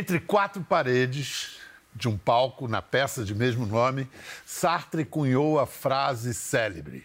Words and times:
Entre 0.00 0.18
quatro 0.18 0.62
paredes 0.62 1.58
de 1.94 2.08
um 2.08 2.16
palco 2.16 2.66
na 2.66 2.80
peça 2.80 3.22
de 3.22 3.34
mesmo 3.34 3.66
nome, 3.66 4.08
Sartre 4.46 5.04
cunhou 5.04 5.60
a 5.60 5.66
frase 5.66 6.32
célebre: 6.32 7.04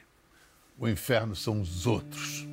O 0.80 0.88
inferno 0.88 1.36
são 1.36 1.60
os 1.60 1.86
outros. 1.86 2.48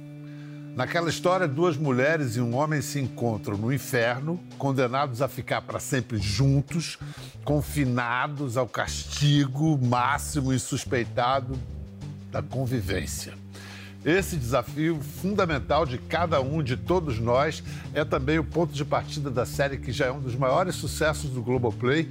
Naquela 0.75 1.09
história, 1.11 1.47
duas 1.47 1.77
mulheres 1.77 2.35
e 2.35 2.41
um 2.41 2.57
homem 2.57 2.83
se 2.83 2.99
encontram 2.99 3.57
no 3.57 3.73
inferno, 3.73 4.43
condenados 4.59 5.23
a 5.23 5.29
ficar 5.29 5.63
para 5.63 5.79
sempre 5.79 6.19
juntos, 6.19 6.99
confinados 7.45 8.57
ao 8.57 8.67
castigo 8.67 9.79
máximo 9.81 10.53
e 10.53 10.59
suspeitado 10.59 11.57
da 12.33 12.43
convivência. 12.43 13.42
Esse 14.05 14.37
desafio 14.37 15.01
fundamental 15.01 15.87
de 15.87 15.97
cada 15.97 16.41
um, 16.41 16.63
de 16.63 16.77
todos 16.77 17.21
nós, 17.21 17.63
é 17.95 18.05
também 18.05 18.39
o 18.39 18.45
ponto 18.45 18.73
de 18.73 18.85
partida 18.85 19.31
da 19.31 19.47
série 19.47 19.79
que 19.79 19.93
já 19.93 20.07
é 20.07 20.13
um 20.13 20.21
dos 20.21 20.35
maiores 20.35 20.75
sucessos 20.75 21.31
do 21.31 21.41
Globoplay 21.41 22.09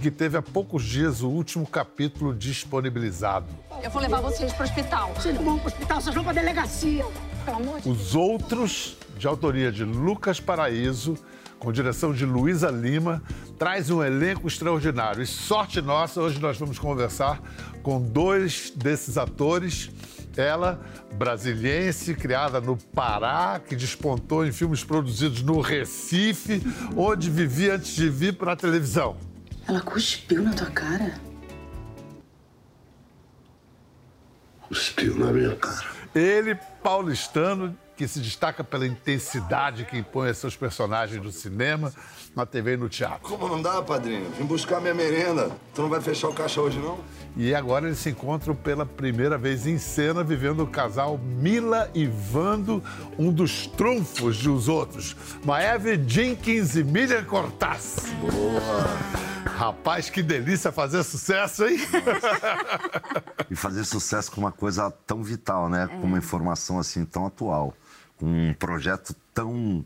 que 0.00 0.10
teve 0.10 0.36
há 0.36 0.42
poucos 0.42 0.84
dias 0.84 1.20
o 1.20 1.28
último 1.28 1.66
capítulo 1.66 2.34
disponibilizado. 2.34 3.46
Eu 3.82 3.90
vou 3.90 4.00
levar 4.00 4.20
vocês 4.20 4.52
para 4.52 4.62
o 4.62 4.68
hospital. 4.68 5.12
Vocês 5.14 5.34
não 5.34 5.44
vão 5.44 5.58
para 5.58 5.64
o 5.64 5.72
hospital, 5.72 6.00
vocês 6.00 6.14
vão 6.14 6.24
para 6.24 6.32
a 6.32 6.42
delegacia. 6.42 7.04
Pelo 7.44 7.56
amor 7.56 7.80
de 7.80 7.88
Os 7.88 8.14
Outros, 8.14 8.96
de 9.18 9.26
autoria 9.26 9.72
de 9.72 9.84
Lucas 9.84 10.38
Paraíso, 10.38 11.16
com 11.58 11.72
direção 11.72 12.12
de 12.12 12.24
Luísa 12.24 12.70
Lima, 12.70 13.22
traz 13.58 13.90
um 13.90 14.02
elenco 14.02 14.46
extraordinário. 14.46 15.22
E 15.22 15.26
sorte 15.26 15.80
nossa, 15.80 16.20
hoje 16.20 16.38
nós 16.38 16.56
vamos 16.58 16.78
conversar 16.78 17.40
com 17.82 18.00
dois 18.00 18.70
desses 18.74 19.18
atores. 19.18 19.90
Ela, 20.36 20.80
brasiliense, 21.14 22.14
criada 22.14 22.60
no 22.60 22.76
Pará, 22.76 23.60
que 23.60 23.74
despontou 23.74 24.46
em 24.46 24.52
filmes 24.52 24.84
produzidos 24.84 25.42
no 25.42 25.60
Recife, 25.60 26.62
onde 26.96 27.28
vivia 27.28 27.74
antes 27.74 27.94
de 27.94 28.08
vir 28.08 28.34
para 28.34 28.52
a 28.52 28.56
televisão. 28.56 29.16
Ela 29.66 29.80
cuspiu 29.80 30.42
na 30.42 30.52
tua 30.52 30.70
cara? 30.70 31.14
Cuspiu 34.68 35.16
na 35.16 35.32
minha 35.32 35.56
cara. 35.56 35.86
Ele, 36.14 36.56
paulistano, 36.82 37.76
que 37.96 38.08
se 38.08 38.18
destaca 38.18 38.64
pela 38.64 38.86
intensidade 38.86 39.84
que 39.84 39.98
impõe 39.98 40.30
a 40.30 40.34
seus 40.34 40.56
personagens 40.56 41.22
no 41.22 41.30
cinema, 41.30 41.92
na 42.34 42.46
TV 42.46 42.72
e 42.72 42.76
no 42.78 42.88
teatro. 42.88 43.28
Como 43.28 43.46
não 43.46 43.60
dá, 43.60 43.82
padrinho? 43.82 44.30
Vim 44.38 44.44
buscar 44.44 44.80
minha 44.80 44.94
merenda. 44.94 45.50
Tu 45.74 45.82
não 45.82 45.88
vai 45.90 46.00
fechar 46.00 46.28
o 46.28 46.32
caixa 46.32 46.62
hoje, 46.62 46.78
não? 46.78 46.98
E 47.36 47.54
agora 47.54 47.86
eles 47.86 47.98
se 47.98 48.10
encontram 48.10 48.54
pela 48.54 48.84
primeira 48.84 49.38
vez 49.38 49.66
em 49.66 49.78
cena, 49.78 50.22
vivendo 50.24 50.62
o 50.62 50.66
casal 50.66 51.18
Mila 51.18 51.90
e 51.94 52.06
Vando, 52.06 52.82
um 53.18 53.32
dos 53.32 53.66
trunfos 53.66 54.36
de 54.36 54.48
os 54.48 54.68
outros. 54.68 55.16
Maeve 55.44 56.02
Jenkins 56.06 56.74
e 56.76 56.84
Miriam 56.84 57.24
Cortaz. 57.24 58.12
Boa! 58.20 59.30
Rapaz, 59.44 60.08
que 60.08 60.22
delícia 60.22 60.72
fazer 60.72 61.02
sucesso, 61.02 61.66
hein? 61.66 61.78
e 63.50 63.54
fazer 63.54 63.84
sucesso 63.84 64.32
com 64.32 64.40
uma 64.40 64.52
coisa 64.52 64.90
tão 65.06 65.22
vital, 65.22 65.68
né? 65.68 65.86
Com 65.86 66.06
uma 66.06 66.18
informação 66.18 66.78
assim 66.78 67.04
tão 67.04 67.26
atual, 67.26 67.74
com 68.16 68.26
um 68.26 68.54
projeto 68.54 69.14
tão 69.34 69.84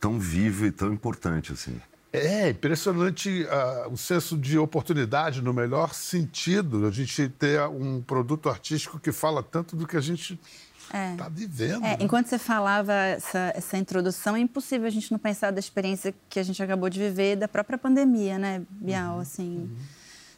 tão 0.00 0.18
vivo 0.18 0.66
e 0.66 0.70
tão 0.70 0.92
importante 0.92 1.52
assim. 1.52 1.80
É 2.18 2.50
impressionante 2.50 3.44
uh, 3.44 3.92
o 3.92 3.96
senso 3.96 4.36
de 4.36 4.58
oportunidade 4.58 5.42
no 5.42 5.52
melhor 5.52 5.94
sentido, 5.94 6.86
a 6.86 6.90
gente 6.90 7.28
ter 7.28 7.60
um 7.68 8.00
produto 8.00 8.48
artístico 8.48 8.98
que 8.98 9.12
fala 9.12 9.42
tanto 9.42 9.76
do 9.76 9.86
que 9.86 9.96
a 9.96 10.00
gente 10.00 10.38
está 10.86 10.98
é. 10.98 11.16
Tá 11.16 11.28
vivendo. 11.28 11.84
É, 11.84 11.90
né? 11.90 11.96
Enquanto 12.00 12.28
você 12.28 12.38
falava 12.38 12.92
essa, 12.92 13.52
essa 13.54 13.76
introdução, 13.76 14.36
é 14.36 14.40
impossível 14.40 14.86
a 14.86 14.90
gente 14.90 15.10
não 15.10 15.18
pensar 15.18 15.50
da 15.50 15.58
experiência 15.58 16.14
que 16.28 16.38
a 16.38 16.42
gente 16.42 16.62
acabou 16.62 16.88
de 16.88 16.98
viver 16.98 17.36
da 17.36 17.48
própria 17.48 17.76
pandemia, 17.76 18.38
né, 18.38 18.62
Bial? 18.70 19.16
Uhum, 19.16 19.20
assim, 19.20 19.56
uhum. 19.58 19.76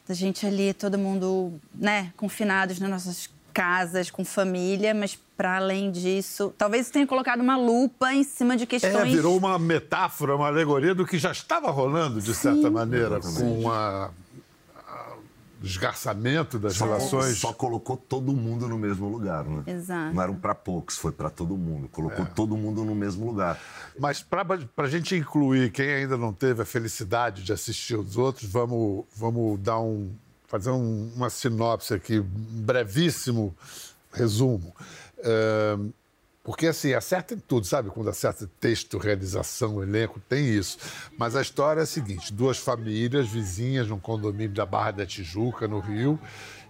da 0.07 0.13
gente 0.13 0.45
ali, 0.45 0.73
todo 0.73 0.97
mundo, 0.97 1.59
né, 1.73 2.11
confinados 2.17 2.79
nas 2.79 2.89
nossas 2.89 3.29
casas, 3.59 4.09
com 4.09 4.23
família, 4.23 4.93
mas 4.93 5.19
para 5.35 5.57
além 5.57 5.91
disso, 5.91 6.53
talvez 6.57 6.89
tenha 6.89 7.05
colocado 7.05 7.41
uma 7.41 7.57
lupa 7.57 8.13
em 8.13 8.23
cima 8.23 8.55
de 8.55 8.65
questões. 8.65 8.95
É, 8.95 9.03
virou 9.03 9.35
uma 9.35 9.59
metáfora, 9.59 10.33
uma 10.33 10.47
alegoria 10.47 10.95
do 10.95 11.05
que 11.05 11.17
já 11.17 11.33
estava 11.33 11.69
rolando, 11.69 12.21
de 12.21 12.33
certa 12.33 12.61
Sim. 12.61 12.69
maneira, 12.69 13.19
com 13.19 13.59
uma 13.59 14.11
esgarçamento 15.61 16.57
das 16.57 16.75
só, 16.75 16.85
relações. 16.85 17.37
Só 17.37 17.51
colocou 17.51 17.97
todo 17.97 18.31
mundo 18.31 18.65
no 18.65 18.79
mesmo 18.79 19.09
lugar, 19.09 19.43
né? 19.43 19.63
Exato. 19.67 20.15
Não 20.15 20.23
eram 20.23 20.35
para 20.35 20.55
poucos, 20.55 20.97
foi 20.97 21.11
para 21.11 21.29
todo 21.29 21.57
mundo. 21.57 21.89
Colocou 21.89 22.23
é. 22.23 22.29
todo 22.29 22.55
mundo 22.55 22.85
no 22.85 22.95
mesmo 22.95 23.25
lugar. 23.25 23.59
Mas 23.99 24.21
para 24.23 24.45
a 24.77 24.87
gente 24.87 25.17
incluir 25.17 25.69
quem 25.69 25.89
ainda 25.89 26.15
não 26.15 26.31
teve 26.31 26.61
a 26.61 26.65
felicidade 26.65 27.43
de 27.43 27.51
assistir 27.51 27.97
os 27.97 28.15
outros, 28.15 28.49
vamos, 28.49 29.03
vamos 29.13 29.59
dar 29.59 29.81
um, 29.81 30.09
fazer 30.49 30.71
um, 30.71 31.11
uma 31.15 31.29
sinopse 31.29 31.93
aqui, 31.93 32.19
um 32.19 32.25
brevíssimo 32.25 33.55
resumo. 34.11 34.75
É, 35.19 35.77
porque, 36.43 36.65
assim, 36.65 36.93
acerta 36.93 37.35
em 37.35 37.37
tudo, 37.37 37.67
sabe? 37.67 37.91
Quando 37.91 38.09
acerta 38.09 38.49
texto, 38.59 38.97
realização, 38.97 39.83
elenco, 39.83 40.19
tem 40.27 40.49
isso. 40.49 40.79
Mas 41.15 41.35
a 41.35 41.41
história 41.41 41.81
é 41.81 41.83
a 41.83 41.85
seguinte: 41.85 42.33
duas 42.33 42.57
famílias 42.57 43.27
vizinhas 43.27 43.87
num 43.87 43.99
condomínio 43.99 44.55
da 44.55 44.65
Barra 44.65 44.91
da 44.91 45.05
Tijuca, 45.05 45.67
no 45.67 45.79
Rio, 45.79 46.19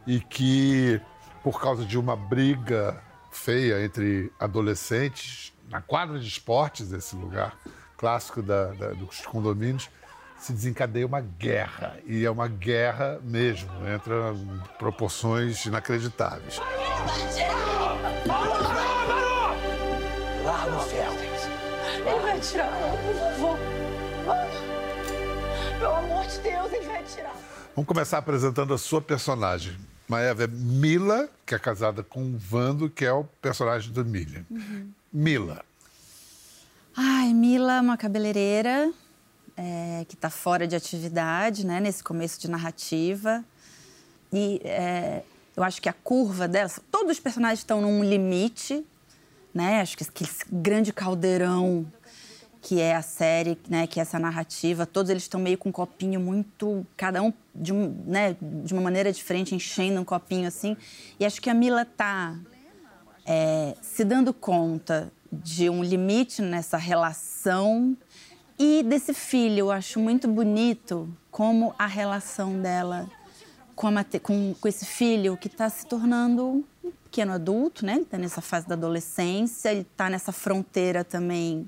e 0.05 0.19
que, 0.19 0.99
por 1.41 1.61
causa 1.61 1.85
de 1.85 1.97
uma 1.97 2.17
briga 2.17 3.01
feia 3.31 3.81
entre 3.81 4.29
adolescentes, 4.37 5.53
na 5.69 5.81
quadra 5.81 6.19
de 6.19 6.27
esportes 6.27 6.89
desse 6.89 7.15
lugar 7.15 7.57
clássico 7.95 8.41
da, 8.41 8.73
da, 8.73 8.89
dos 8.91 9.21
condomínios, 9.21 9.89
se 10.39 10.53
desencadeia 10.53 11.05
uma 11.05 11.21
guerra. 11.21 11.97
E 12.05 12.25
é 12.25 12.31
uma 12.31 12.47
guerra 12.47 13.19
mesmo, 13.23 13.69
entra 13.87 14.33
em 14.33 14.77
proporções 14.77 15.65
inacreditáveis. 15.65 16.59
Lá 20.45 20.65
no 20.69 20.79
ferro. 20.79 21.19
Ele 22.05 22.19
vai 22.21 22.39
tirar, 22.39 22.71
por 22.71 23.15
favor. 23.15 23.59
Pelo 25.79 25.95
amor 25.95 26.25
de 26.25 26.39
Deus, 26.39 26.73
ele 26.73 26.87
vai 26.87 27.03
tirar. 27.03 27.35
Vamos 27.75 27.87
começar 27.87 28.17
apresentando 28.17 28.73
a 28.73 28.77
sua 28.77 29.01
personagem. 29.01 29.77
Maeva 30.07 30.45
é 30.45 30.47
Mila, 30.47 31.29
que 31.45 31.53
é 31.53 31.59
casada 31.59 32.01
com 32.01 32.21
o 32.21 32.37
Vando, 32.37 32.89
que 32.89 33.05
é 33.05 33.11
o 33.11 33.23
personagem 33.23 33.91
do 33.91 34.03
Milha. 34.03 34.45
Uhum. 34.49 34.91
Mila. 35.13 35.63
Ai, 36.95 37.33
Mila 37.33 37.77
é 37.77 37.81
uma 37.81 37.95
cabeleireira 37.95 38.91
é, 39.59 40.05
que 40.05 40.15
está 40.15 40.29
fora 40.29 40.65
de 40.65 40.73
atividade, 40.73 41.65
né, 41.65 41.81
nesse 41.81 42.01
começo 42.01 42.39
de 42.39 42.49
narrativa. 42.49 43.43
E 44.31 44.61
é, 44.63 45.21
eu 45.55 45.63
acho 45.63 45.81
que 45.81 45.89
a 45.89 45.93
curva 45.93 46.47
dela, 46.47 46.71
todos 46.89 47.11
os 47.11 47.19
personagens 47.19 47.59
estão 47.59 47.81
num 47.81 48.01
limite, 48.01 48.85
né? 49.53 49.81
Acho 49.81 49.97
que 49.97 50.03
aquele 50.05 50.29
grande 50.49 50.93
caldeirão 50.93 51.85
que 52.61 52.79
é 52.79 52.95
a 52.95 53.01
série, 53.01 53.57
né, 53.69 53.87
que 53.87 53.99
é 53.99 54.01
essa 54.01 54.19
narrativa, 54.19 54.85
todos 54.85 55.09
eles 55.09 55.23
estão 55.23 55.39
meio 55.39 55.57
com 55.57 55.69
um 55.69 55.71
copinho 55.71 56.19
muito, 56.19 56.85
cada 56.97 57.21
um 57.21 57.33
de, 57.55 57.71
um, 57.71 58.03
né, 58.05 58.35
de 58.41 58.73
uma 58.73 58.81
maneira 58.81 59.13
diferente, 59.13 59.55
enchendo 59.55 60.01
um 60.01 60.03
copinho 60.03 60.45
assim. 60.45 60.75
E 61.17 61.25
acho 61.25 61.41
que 61.41 61.49
a 61.49 61.53
Mila 61.53 61.85
tá 61.85 62.37
é, 63.25 63.75
se 63.81 64.03
dando 64.03 64.33
conta 64.33 65.09
de 65.31 65.69
um 65.69 65.81
limite 65.81 66.41
nessa 66.41 66.77
relação 66.77 67.95
e 68.59 68.83
desse 68.83 69.13
filho. 69.13 69.59
Eu 69.59 69.71
acho 69.71 69.99
muito 69.99 70.27
bonito 70.27 71.09
como 71.31 71.73
a 71.79 71.87
relação 71.87 72.59
dela 72.61 73.09
com, 73.73 73.87
com, 74.21 74.53
com 74.53 74.67
esse 74.67 74.85
filho 74.85 75.37
que 75.37 75.47
está 75.47 75.69
se 75.69 75.85
tornando 75.85 76.65
pequeno 77.05 77.31
adulto, 77.31 77.85
né? 77.85 77.93
Ele 77.93 78.01
está 78.01 78.17
nessa 78.17 78.41
fase 78.41 78.67
da 78.67 78.75
adolescência, 78.75 79.71
ele 79.71 79.81
está 79.81 80.09
nessa 80.09 80.33
fronteira 80.33 81.03
também 81.03 81.67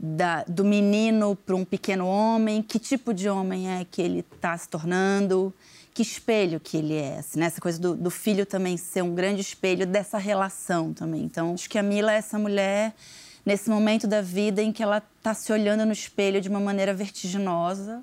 da, 0.00 0.44
do 0.44 0.64
menino 0.64 1.34
para 1.34 1.56
um 1.56 1.64
pequeno 1.64 2.06
homem. 2.06 2.62
Que 2.62 2.78
tipo 2.78 3.12
de 3.12 3.28
homem 3.28 3.68
é 3.68 3.84
que 3.84 4.00
ele 4.00 4.20
está 4.20 4.56
se 4.56 4.68
tornando? 4.68 5.52
Que 5.92 6.02
espelho 6.02 6.60
que 6.60 6.76
ele 6.76 6.94
é? 6.94 7.18
Assim, 7.18 7.40
né? 7.40 7.46
Essa 7.46 7.60
coisa 7.60 7.78
do, 7.78 7.94
do, 7.94 8.10
filho 8.10 8.46
também 8.46 8.76
ser 8.76 9.02
um 9.02 9.14
grande 9.14 9.40
espelho 9.40 9.86
dessa 9.86 10.16
relação 10.18 10.94
também. 10.94 11.24
Então, 11.24 11.52
acho 11.52 11.68
que 11.68 11.78
a 11.78 11.82
Mila 11.82 12.12
é 12.12 12.16
essa 12.16 12.38
mulher 12.38 12.94
nesse 13.44 13.68
momento 13.68 14.06
da 14.06 14.22
vida 14.22 14.62
em 14.62 14.72
que 14.72 14.82
ela 14.82 15.02
está 15.18 15.34
se 15.34 15.52
olhando 15.52 15.84
no 15.84 15.92
espelho 15.92 16.40
de 16.40 16.48
uma 16.48 16.60
maneira 16.60 16.94
vertiginosa. 16.94 18.02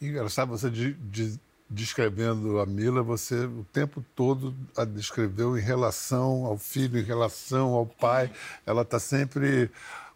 Engraçado 0.00 0.48
você 0.48 0.70
de, 0.70 0.94
de 0.94 1.38
descrevendo 1.68 2.58
a 2.58 2.66
Mila, 2.66 3.02
você 3.02 3.44
o 3.44 3.64
tempo 3.72 4.04
todo 4.14 4.54
a 4.76 4.84
descreveu 4.84 5.56
em 5.56 5.60
relação 5.60 6.44
ao 6.44 6.58
filho, 6.58 6.98
em 6.98 7.04
relação 7.04 7.74
ao 7.74 7.86
pai. 7.86 8.30
Ela 8.66 8.82
está 8.82 8.98
sempre 8.98 9.70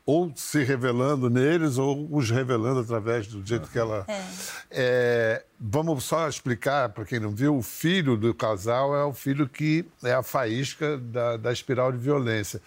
ou 0.07 0.31
se 0.37 0.63
revelando 0.63 1.31
neles 1.31 1.79
ou 1.79 2.07
os 2.11 2.31
revelando 2.31 2.81
através 2.81 3.27
do 3.27 3.45
jeito 3.47 3.71
que 3.71 3.79
ela. 3.79 4.05
É. 4.07 4.23
É, 4.71 5.45
vamos 5.59 6.05
só 6.05 6.29
explicar 6.29 6.91
para 6.91 7.05
quem 7.05 7.19
não 7.19 7.31
viu: 7.31 7.57
o 7.57 7.63
filho 7.63 8.17
do 8.17 8.35
casal 8.35 8.95
é 8.95 9.05
o 9.05 9.13
filho 9.13 9.49
que 9.49 9.85
é 10.03 10.13
a 10.13 10.23
faísca 10.23 10.99
da, 10.99 11.37
da 11.37 11.53
espiral 11.53 11.91
de 11.91 11.99
violência. 11.99 12.61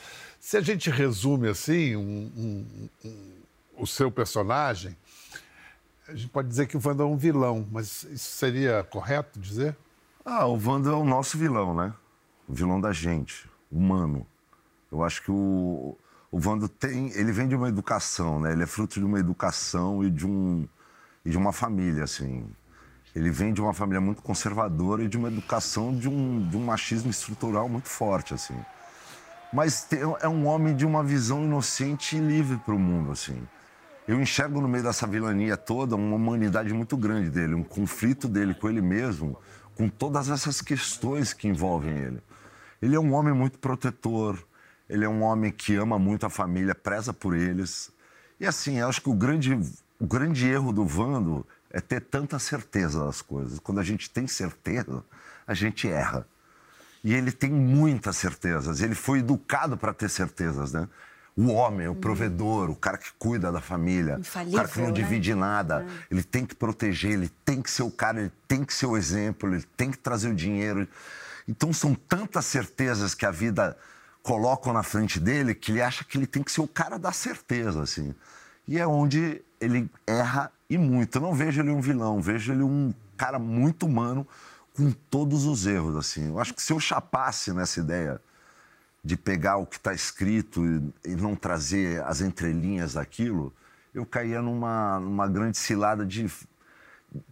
Se 0.47 0.55
a 0.55 0.61
gente 0.61 0.89
resume 0.89 1.49
assim 1.49 1.97
um, 1.97 2.31
um, 2.37 2.89
um, 3.03 3.33
o 3.79 3.85
seu 3.85 4.09
personagem, 4.09 4.95
a 6.07 6.15
gente 6.15 6.29
pode 6.29 6.47
dizer 6.47 6.67
que 6.67 6.77
o 6.77 6.81
Wanda 6.81 7.03
é 7.03 7.05
um 7.05 7.17
vilão, 7.17 7.67
mas 7.69 8.03
isso 8.03 8.37
seria 8.37 8.81
correto 8.81 9.41
dizer? 9.41 9.75
Ah, 10.23 10.45
o 10.45 10.53
Wanda 10.53 10.91
é 10.91 10.93
o 10.93 11.03
nosso 11.03 11.37
vilão, 11.37 11.75
né? 11.75 11.93
O 12.47 12.53
vilão 12.53 12.79
da 12.79 12.93
gente, 12.93 13.45
humano. 13.69 14.25
Eu 14.89 15.03
acho 15.03 15.21
que 15.21 15.29
o, 15.29 15.97
o 16.31 16.39
Wanda 16.39 16.69
tem. 16.69 17.11
Ele 17.11 17.33
vem 17.33 17.49
de 17.49 17.55
uma 17.55 17.67
educação, 17.67 18.39
né? 18.39 18.53
Ele 18.53 18.63
é 18.63 18.67
fruto 18.67 19.01
de 19.01 19.05
uma 19.05 19.19
educação 19.19 20.01
e 20.01 20.09
de, 20.09 20.25
um, 20.25 20.65
e 21.25 21.29
de 21.29 21.37
uma 21.37 21.51
família, 21.51 22.05
assim. 22.05 22.47
Ele 23.13 23.29
vem 23.31 23.51
de 23.51 23.59
uma 23.59 23.73
família 23.73 23.99
muito 23.99 24.21
conservadora 24.21 25.03
e 25.03 25.09
de 25.09 25.17
uma 25.17 25.27
educação 25.27 25.93
de 25.93 26.07
um, 26.07 26.47
de 26.47 26.55
um 26.55 26.63
machismo 26.63 27.09
estrutural 27.11 27.67
muito 27.67 27.89
forte, 27.89 28.33
assim. 28.33 28.57
Mas 29.51 29.87
é 30.21 30.27
um 30.27 30.45
homem 30.45 30.75
de 30.75 30.85
uma 30.85 31.03
visão 31.03 31.43
inocente 31.43 32.17
e 32.17 32.19
livre 32.19 32.57
para 32.57 32.75
o 32.75 32.79
mundo, 32.79 33.11
assim. 33.11 33.41
Eu 34.07 34.21
enxergo 34.21 34.61
no 34.61 34.67
meio 34.67 34.83
dessa 34.83 35.05
vilania 35.05 35.57
toda 35.57 35.95
uma 35.95 36.15
humanidade 36.15 36.73
muito 36.73 36.95
grande 36.95 37.29
dele, 37.29 37.53
um 37.53 37.63
conflito 37.63 38.27
dele 38.27 38.53
com 38.53 38.69
ele 38.69 38.81
mesmo, 38.81 39.37
com 39.75 39.89
todas 39.89 40.29
essas 40.29 40.61
questões 40.61 41.33
que 41.33 41.47
envolvem 41.47 41.97
ele. 41.97 42.23
Ele 42.81 42.95
é 42.95 42.99
um 42.99 43.13
homem 43.13 43.33
muito 43.33 43.59
protetor, 43.59 44.41
ele 44.89 45.03
é 45.03 45.09
um 45.09 45.23
homem 45.23 45.51
que 45.51 45.75
ama 45.75 45.99
muito 45.99 46.25
a 46.25 46.29
família, 46.29 46.73
preza 46.73 47.11
por 47.13 47.35
eles. 47.35 47.91
E 48.39 48.45
assim, 48.45 48.77
eu 48.79 48.87
acho 48.87 49.01
que 49.01 49.09
o 49.09 49.13
grande, 49.13 49.59
o 49.99 50.07
grande 50.07 50.47
erro 50.47 50.71
do 50.71 50.85
Vando 50.85 51.45
é 51.69 51.81
ter 51.81 52.01
tanta 52.01 52.39
certeza 52.39 53.03
das 53.03 53.21
coisas. 53.21 53.59
Quando 53.59 53.79
a 53.79 53.83
gente 53.83 54.09
tem 54.09 54.27
certeza, 54.27 55.03
a 55.45 55.53
gente 55.53 55.87
erra. 55.87 56.25
E 57.07 57.13
ele 57.13 57.31
tem 57.31 57.49
muitas 57.49 58.17
certezas. 58.17 58.81
Ele 58.81 58.93
foi 58.93 59.19
educado 59.19 59.77
para 59.77 59.93
ter 59.93 60.09
certezas, 60.09 60.73
né? 60.73 60.89
O 61.37 61.53
homem, 61.53 61.87
o 61.87 61.95
provedor, 61.95 62.69
o 62.69 62.75
cara 62.75 62.97
que 62.97 63.13
cuida 63.17 63.49
da 63.49 63.61
família, 63.61 64.19
o 64.19 64.23
cara 64.23 64.43
que 64.43 64.51
não 64.51 64.59
Infalível, 64.65 64.87
né? 64.87 64.91
divide 64.91 65.33
nada. 65.33 65.85
Ele 66.11 66.21
tem 66.21 66.45
que 66.45 66.53
proteger, 66.53 67.13
ele 67.13 67.29
tem 67.45 67.61
que 67.61 67.71
ser 67.71 67.83
o 67.83 67.89
cara, 67.89 68.19
ele 68.19 68.31
tem 68.45 68.61
que 68.61 68.73
ser 68.73 68.87
o 68.87 68.97
exemplo, 68.97 69.47
ele 69.47 69.63
tem 69.77 69.89
que 69.89 69.97
trazer 69.97 70.27
o 70.27 70.35
dinheiro. 70.35 70.85
Então 71.47 71.71
são 71.71 71.95
tantas 71.95 72.45
certezas 72.45 73.15
que 73.15 73.25
a 73.25 73.31
vida 73.31 73.77
coloca 74.21 74.73
na 74.73 74.83
frente 74.83 75.17
dele 75.17 75.55
que 75.55 75.71
ele 75.71 75.81
acha 75.81 76.03
que 76.03 76.17
ele 76.17 76.27
tem 76.27 76.43
que 76.43 76.51
ser 76.51 76.59
o 76.59 76.67
cara 76.67 76.99
da 76.99 77.13
certeza, 77.13 77.81
assim. 77.83 78.13
E 78.67 78.77
é 78.77 78.85
onde 78.85 79.41
ele 79.61 79.89
erra 80.05 80.51
e 80.69 80.77
muito. 80.77 81.15
Eu 81.15 81.21
não 81.21 81.33
vejo 81.33 81.61
ele 81.61 81.69
um 81.69 81.79
vilão, 81.79 82.21
vejo 82.21 82.51
ele 82.51 82.63
um 82.63 82.93
cara 83.15 83.39
muito 83.39 83.85
humano 83.85 84.27
com 84.77 84.91
todos 84.91 85.45
os 85.45 85.65
erros, 85.65 85.95
assim. 85.95 86.27
Eu 86.27 86.39
acho 86.39 86.53
que 86.53 86.61
se 86.61 86.71
eu 86.71 86.79
chapasse 86.79 87.51
nessa 87.51 87.79
ideia 87.79 88.21
de 89.03 89.17
pegar 89.17 89.57
o 89.57 89.65
que 89.65 89.77
está 89.77 89.91
escrito 89.91 90.63
e, 91.03 91.11
e 91.11 91.15
não 91.15 91.35
trazer 91.35 92.03
as 92.03 92.21
entrelinhas 92.21 92.93
daquilo, 92.93 93.51
eu 93.91 94.05
caía 94.05 94.39
numa, 94.39 94.99
numa 94.99 95.27
grande 95.27 95.57
cilada 95.57 96.05
de, 96.05 96.29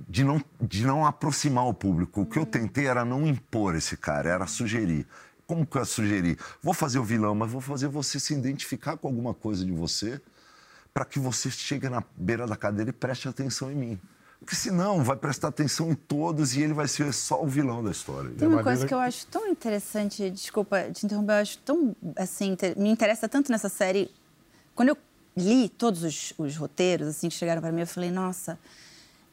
de, 0.09 0.23
não, 0.23 0.43
de 0.59 0.87
não 0.87 1.05
aproximar 1.05 1.67
o 1.67 1.73
público. 1.73 2.21
O 2.21 2.25
que 2.25 2.39
eu 2.39 2.47
tentei 2.47 2.87
era 2.87 3.05
não 3.05 3.27
impor 3.27 3.75
esse 3.75 3.95
cara, 3.95 4.27
era 4.27 4.47
sugerir. 4.47 5.05
Como 5.45 5.67
que 5.67 5.77
eu 5.77 5.81
ia 5.81 5.85
sugerir? 5.85 6.39
Vou 6.63 6.73
fazer 6.73 6.97
o 6.97 7.03
vilão, 7.03 7.35
mas 7.35 7.51
vou 7.51 7.61
fazer 7.61 7.87
você 7.87 8.19
se 8.19 8.33
identificar 8.33 8.97
com 8.97 9.07
alguma 9.07 9.35
coisa 9.35 9.63
de 9.63 9.71
você 9.71 10.19
para 10.91 11.05
que 11.05 11.19
você 11.19 11.51
chegue 11.51 11.89
na 11.89 12.03
beira 12.17 12.47
da 12.47 12.55
cadeira 12.55 12.89
e 12.89 12.93
preste 12.93 13.27
atenção 13.27 13.71
em 13.71 13.75
mim. 13.75 14.01
Porque 14.39 14.55
senão 14.55 15.03
vai 15.03 15.15
prestar 15.15 15.47
atenção 15.47 15.91
em 15.91 15.95
todos 15.95 16.55
e 16.55 16.61
ele 16.61 16.73
vai 16.73 16.87
ser 16.87 17.11
só 17.13 17.41
o 17.41 17.47
vilão 17.47 17.83
da 17.83 17.91
história. 17.91 18.29
Tem 18.37 18.47
uma 18.47 18.61
coisa 18.61 18.85
que 18.85 18.93
eu 18.93 18.99
acho 18.99 19.25
tão 19.27 19.47
interessante, 19.47 20.29
desculpa 20.29 20.83
te 20.91 21.05
interromper, 21.05 21.33
eu 21.33 21.37
acho 21.37 21.57
tão, 21.59 21.95
assim, 22.15 22.55
me 22.77 22.89
interessa 22.89 23.27
tanto 23.27 23.51
nessa 23.51 23.69
série. 23.69 24.11
Quando 24.75 24.89
eu 24.89 24.97
li 25.35 25.67
todos 25.69 26.03
os, 26.03 26.33
os 26.37 26.55
roteiros, 26.55 27.07
assim, 27.07 27.29
que 27.29 27.35
chegaram 27.35 27.61
para 27.61 27.71
mim, 27.71 27.81
eu 27.81 27.87
falei, 27.87 28.11
nossa, 28.11 28.59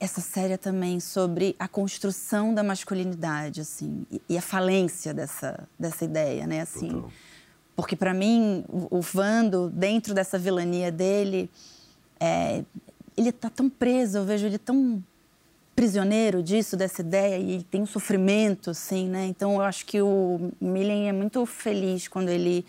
essa 0.00 0.20
série 0.20 0.54
é 0.54 0.56
também 0.56 0.98
sobre 0.98 1.54
a 1.58 1.68
construção 1.68 2.54
da 2.54 2.62
masculinidade, 2.62 3.60
assim, 3.60 4.06
e, 4.10 4.20
e 4.30 4.38
a 4.38 4.42
falência 4.42 5.12
dessa, 5.12 5.68
dessa 5.78 6.04
ideia, 6.04 6.46
né, 6.46 6.62
assim. 6.62 6.88
Total. 6.88 7.10
Porque, 7.76 7.96
para 7.96 8.12
mim, 8.12 8.64
o, 8.68 8.98
o 8.98 9.00
Vando, 9.00 9.70
dentro 9.70 10.12
dessa 10.12 10.38
vilania 10.38 10.90
dele, 10.90 11.50
é, 12.18 12.64
ele 13.16 13.30
está 13.30 13.50
tão 13.50 13.68
preso, 13.68 14.18
eu 14.18 14.24
vejo 14.24 14.46
ele 14.46 14.58
tão 14.58 15.02
prisioneiro 15.74 16.42
disso, 16.42 16.76
dessa 16.76 17.00
ideia, 17.00 17.38
e 17.38 17.52
ele 17.52 17.64
tem 17.64 17.82
um 17.82 17.86
sofrimento, 17.86 18.70
assim, 18.70 19.08
né? 19.08 19.26
Então, 19.26 19.54
eu 19.54 19.62
acho 19.62 19.86
que 19.86 20.00
o 20.00 20.52
Millen 20.60 21.08
é 21.08 21.12
muito 21.12 21.44
feliz 21.46 22.08
quando 22.08 22.28
ele, 22.28 22.64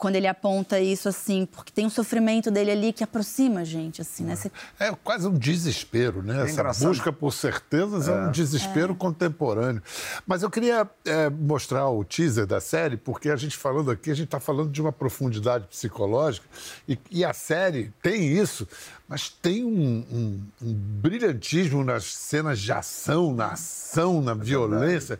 quando 0.00 0.16
ele 0.16 0.26
aponta 0.26 0.80
isso, 0.80 1.08
assim, 1.10 1.46
porque 1.46 1.70
tem 1.70 1.84
um 1.86 1.90
sofrimento 1.90 2.50
dele 2.50 2.70
ali 2.70 2.92
que 2.92 3.04
aproxima 3.04 3.60
a 3.60 3.64
gente, 3.64 4.00
assim, 4.00 4.24
né? 4.24 4.34
Você- 4.34 4.50
É 4.78 4.90
quase 5.04 5.28
um 5.28 5.34
desespero, 5.34 6.22
né? 6.22 6.42
Essa 6.42 6.52
engraçado. 6.54 6.88
busca 6.88 7.12
por 7.12 7.32
certezas 7.32 8.08
é, 8.08 8.12
um 8.12 8.30
desespero 8.32 8.94
contemporâneo. 8.94 9.82
Mas 10.26 10.42
eu 10.42 10.50
queria 10.50 10.88
é, 11.04 11.28
mostrar 11.28 11.88
o 11.90 12.02
teaser 12.02 12.46
da 12.46 12.60
série, 12.60 12.96
porque 12.96 13.28
a 13.30 13.36
gente 13.36 13.56
falando 13.56 13.90
aqui, 13.90 14.10
a 14.10 14.14
gente 14.14 14.24
está 14.24 14.40
falando 14.40 14.70
de 14.70 14.80
uma 14.80 14.90
profundidade 14.90 15.66
psicológica, 15.66 16.46
e, 16.88 16.98
e 17.10 17.24
a 17.24 17.34
série 17.34 17.92
tem 18.02 18.26
isso, 18.36 18.66
mas 19.06 19.28
tem 19.28 19.64
um, 19.64 19.70
um- 20.10 20.42
um 20.62 20.72
brilhantismo 20.72 21.84
nas 21.84 22.04
cenas 22.04 22.58
de 22.58 22.72
ação, 22.72 23.34
na 23.34 23.48
ação, 23.48 24.22
na 24.22 24.32
violência. 24.32 25.18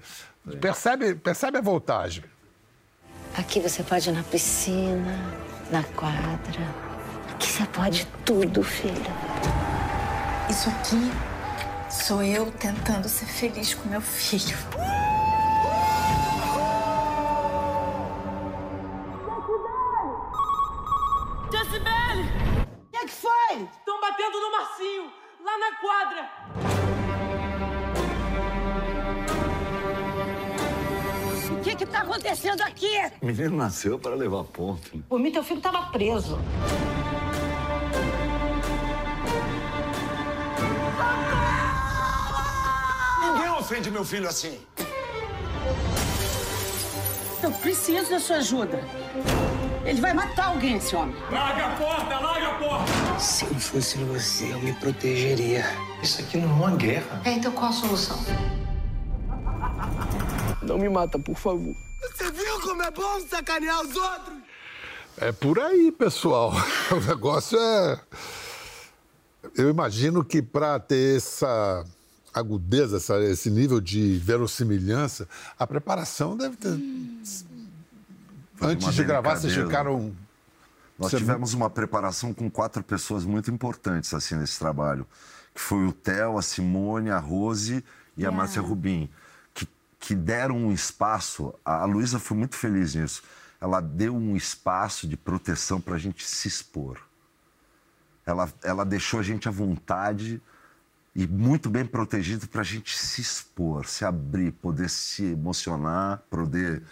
Percebe, 0.60 1.14
percebe 1.16 1.58
a 1.58 1.60
voltagem? 1.60 2.24
Aqui 3.36 3.60
você 3.60 3.82
pode 3.82 4.08
ir 4.08 4.12
na 4.12 4.22
piscina, 4.24 5.18
na 5.70 5.82
quadra. 5.82 6.66
Aqui 7.30 7.46
você 7.46 7.64
pode 7.66 8.06
tudo, 8.24 8.62
filho. 8.62 8.94
Isso 10.48 10.68
aqui 10.68 11.10
sou 11.88 12.22
eu 12.22 12.50
tentando 12.52 13.08
ser 13.08 13.26
feliz 13.26 13.72
com 13.74 13.88
meu 13.88 14.00
filho. 14.00 14.56
Jacibele! 21.52 22.22
O 22.86 22.90
que, 22.90 22.96
é 22.96 23.04
que 23.06 23.12
foi? 23.12 23.68
Estão 23.78 24.00
batendo 24.00 24.40
no 24.40 24.52
Marcinho, 24.52 25.12
lá 25.44 25.58
na 25.58 25.76
quadra. 25.76 26.69
Tá 31.90 32.00
acontecendo 32.00 32.60
aqui? 32.62 32.90
O 33.20 33.26
menino 33.26 33.56
nasceu 33.56 33.98
para 33.98 34.14
levar 34.14 34.44
ponto. 34.44 34.96
né? 34.96 35.02
Por 35.08 35.18
mim, 35.18 35.30
teu 35.30 35.42
filho 35.44 35.60
tava 35.60 35.82
preso. 35.90 36.38
Ninguém 43.22 43.50
ofende 43.50 43.90
meu 43.90 44.04
filho 44.04 44.28
assim. 44.28 44.58
Eu 47.42 47.50
preciso 47.52 48.10
da 48.10 48.20
sua 48.20 48.36
ajuda. 48.36 48.80
Ele 49.84 50.00
vai 50.00 50.12
matar 50.12 50.46
alguém, 50.48 50.76
esse 50.76 50.94
homem. 50.94 51.14
Se 53.18 53.44
não 53.46 53.58
fosse 53.60 53.96
você, 53.98 54.52
eu 54.52 54.60
me 54.60 54.72
protegeria. 54.74 55.64
Isso 56.02 56.20
aqui 56.20 56.36
não 56.36 56.50
é 56.50 56.52
uma 56.52 56.76
guerra. 56.76 57.22
É, 57.24 57.32
então 57.32 57.50
qual 57.52 57.70
a 57.70 57.72
solução? 57.72 58.18
Não 60.62 60.78
me 60.78 60.88
mata, 60.88 61.18
por 61.18 61.34
favor. 61.34 61.74
Você 62.00 62.30
viu 62.30 62.60
como 62.60 62.82
é 62.82 62.90
bom 62.90 63.20
sacanear 63.28 63.80
os 63.82 63.94
outros? 63.96 64.38
É 65.18 65.32
por 65.32 65.58
aí, 65.58 65.92
pessoal. 65.92 66.52
O 66.92 67.00
negócio 67.06 67.58
é. 67.58 68.00
Eu 69.54 69.68
imagino 69.70 70.24
que 70.24 70.40
para 70.42 70.78
ter 70.78 71.16
essa 71.16 71.84
agudeza, 72.32 72.96
essa- 72.98 73.20
esse 73.22 73.50
nível 73.50 73.80
de 73.80 74.18
verossimilhança, 74.18 75.28
a 75.58 75.66
preparação 75.66 76.36
deve 76.36 76.56
ter. 76.56 76.68
Antes 78.62 78.86
uma 78.86 78.92
de 78.92 79.04
gravar, 79.04 79.30
vocês 79.36 79.54
delicadeza. 79.54 79.66
ficaram. 79.68 80.14
Nós 80.98 81.10
Você- 81.10 81.16
tivemos 81.18 81.54
uma 81.54 81.70
preparação 81.70 82.34
com 82.34 82.50
quatro 82.50 82.82
pessoas 82.82 83.24
muito 83.24 83.50
importantes 83.50 84.12
assim 84.12 84.34
nesse 84.36 84.58
trabalho, 84.58 85.06
que 85.54 85.60
foi 85.60 85.86
o 85.86 85.92
Theo, 85.92 86.36
a 86.38 86.42
Simone, 86.42 87.10
a 87.10 87.18
Rose 87.18 87.82
e 88.16 88.26
a 88.26 88.30
Márcia 88.30 88.60
Rubim, 88.60 89.08
que, 90.00 90.14
deram 90.14 90.56
um 90.56 90.72
espaço. 90.72 91.54
A, 91.64 91.84
Luísa 91.84 92.18
foi 92.18 92.36
muito 92.36 92.56
feliz 92.56 92.94
nisso. 92.94 93.22
Ela 93.60 93.80
deu 93.80 94.16
um 94.16 94.34
espaço 94.34 95.06
de 95.06 95.16
proteção 95.16 95.80
para 95.80 95.94
a 95.94 95.98
gente 95.98 96.26
se 96.26 96.48
expor. 96.48 96.98
Ela, 98.26 98.50
ela 98.64 98.84
deixou 98.84 99.20
a 99.20 99.22
gente 99.22 99.46
à 99.46 99.50
vontade 99.52 100.40
e 101.14 101.26
muito 101.26 101.68
bem 101.68 101.84
protegido 101.84 102.48
para 102.48 102.62
a 102.62 102.64
gente 102.64 102.96
se 102.96 103.20
expor, 103.20 103.86
se 103.86 104.04
abrir, 104.04 104.52
poder 104.52 104.88
se 104.88 105.24
emocionar, 105.24 106.22
poder 106.30 106.82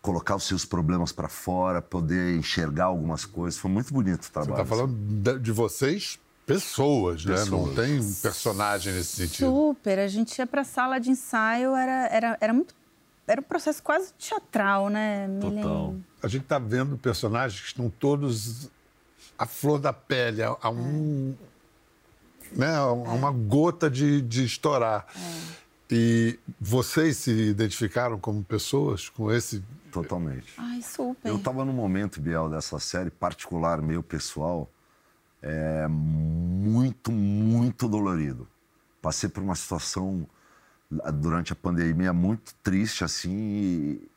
colocar 0.00 0.36
os 0.36 0.44
seus 0.44 0.64
problemas 0.64 1.10
para 1.10 1.28
fora, 1.28 1.82
poder 1.82 2.36
enxergar 2.36 2.84
algumas 2.84 3.24
coisas. 3.24 3.58
Foi 3.58 3.70
muito 3.70 3.92
bonito 3.92 4.20
o 4.20 4.24
Você 4.24 4.30
trabalho. 4.30 4.62
está 4.62 4.64
falando 4.64 5.40
de 5.40 5.52
vocês, 5.52 6.20
pessoas, 6.46 7.24
né? 7.24 7.34
Não 7.34 7.64
Pessoas. 7.64 7.74
tem 7.74 8.00
um 8.00 8.14
personagem 8.14 8.92
nesse 8.94 9.16
sentido. 9.16 9.50
Super. 9.50 9.98
A 9.98 10.08
gente 10.08 10.38
ia 10.38 10.46
para 10.46 10.60
a 10.60 10.64
sala 10.64 10.98
de 11.00 11.10
ensaio, 11.10 11.74
era, 11.74 12.08
era, 12.08 12.38
era 12.40 12.52
muito. 12.52 12.74
Era 13.26 13.40
um 13.40 13.44
processo 13.44 13.82
quase 13.82 14.12
teatral, 14.14 14.88
né? 14.88 15.26
Millen? 15.26 15.62
Total. 15.62 15.94
A 16.22 16.28
gente 16.28 16.42
está 16.42 16.60
vendo 16.60 16.96
personagens 16.96 17.60
que 17.60 17.66
estão 17.66 17.90
todos 17.90 18.70
à 19.36 19.44
flor 19.44 19.80
da 19.80 19.92
pele. 19.92 20.44
Há 20.44 20.56
há 20.62 20.70
um, 20.70 21.34
né? 22.52 22.80
Uma 22.80 23.32
gota 23.32 23.90
de, 23.90 24.22
de 24.22 24.44
estourar. 24.44 25.06
E 25.90 26.38
vocês 26.60 27.16
se 27.16 27.30
identificaram 27.32 28.18
como 28.18 28.44
pessoas 28.44 29.08
com 29.08 29.32
esse. 29.32 29.62
Totalmente. 29.90 30.52
Ai, 30.56 30.80
super. 30.82 31.28
Eu 31.28 31.36
estava 31.36 31.64
num 31.64 31.72
momento, 31.72 32.20
Biel, 32.20 32.48
dessa 32.48 32.78
série, 32.78 33.10
particular, 33.10 33.80
meu 33.80 34.02
pessoal, 34.02 34.68
é, 35.46 35.86
muito, 35.88 37.12
muito 37.12 37.88
dolorido. 37.88 38.48
Passei 39.00 39.28
por 39.28 39.42
uma 39.42 39.54
situação 39.54 40.26
lá 40.90 41.10
durante 41.10 41.52
a 41.52 41.56
pandemia 41.56 42.12
muito 42.12 42.52
triste, 42.62 43.04
assim, 43.04 43.30
e, 43.30 44.10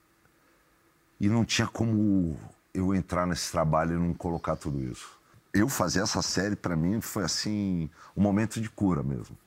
e 1.21 1.29
não 1.29 1.45
tinha 1.45 1.67
como 1.67 2.35
eu 2.73 2.95
entrar 2.95 3.27
nesse 3.27 3.51
trabalho 3.51 3.95
e 3.95 3.99
não 3.99 4.13
colocar 4.13 4.55
tudo 4.55 4.81
isso. 4.81 5.19
Eu 5.53 5.69
fazer 5.69 6.01
essa 6.01 6.21
série, 6.21 6.55
para 6.55 6.75
mim, 6.75 6.99
foi, 6.99 7.23
assim, 7.23 7.89
um 8.17 8.21
momento 8.21 8.59
de 8.59 8.69
cura 8.69 9.03
mesmo. 9.03 9.37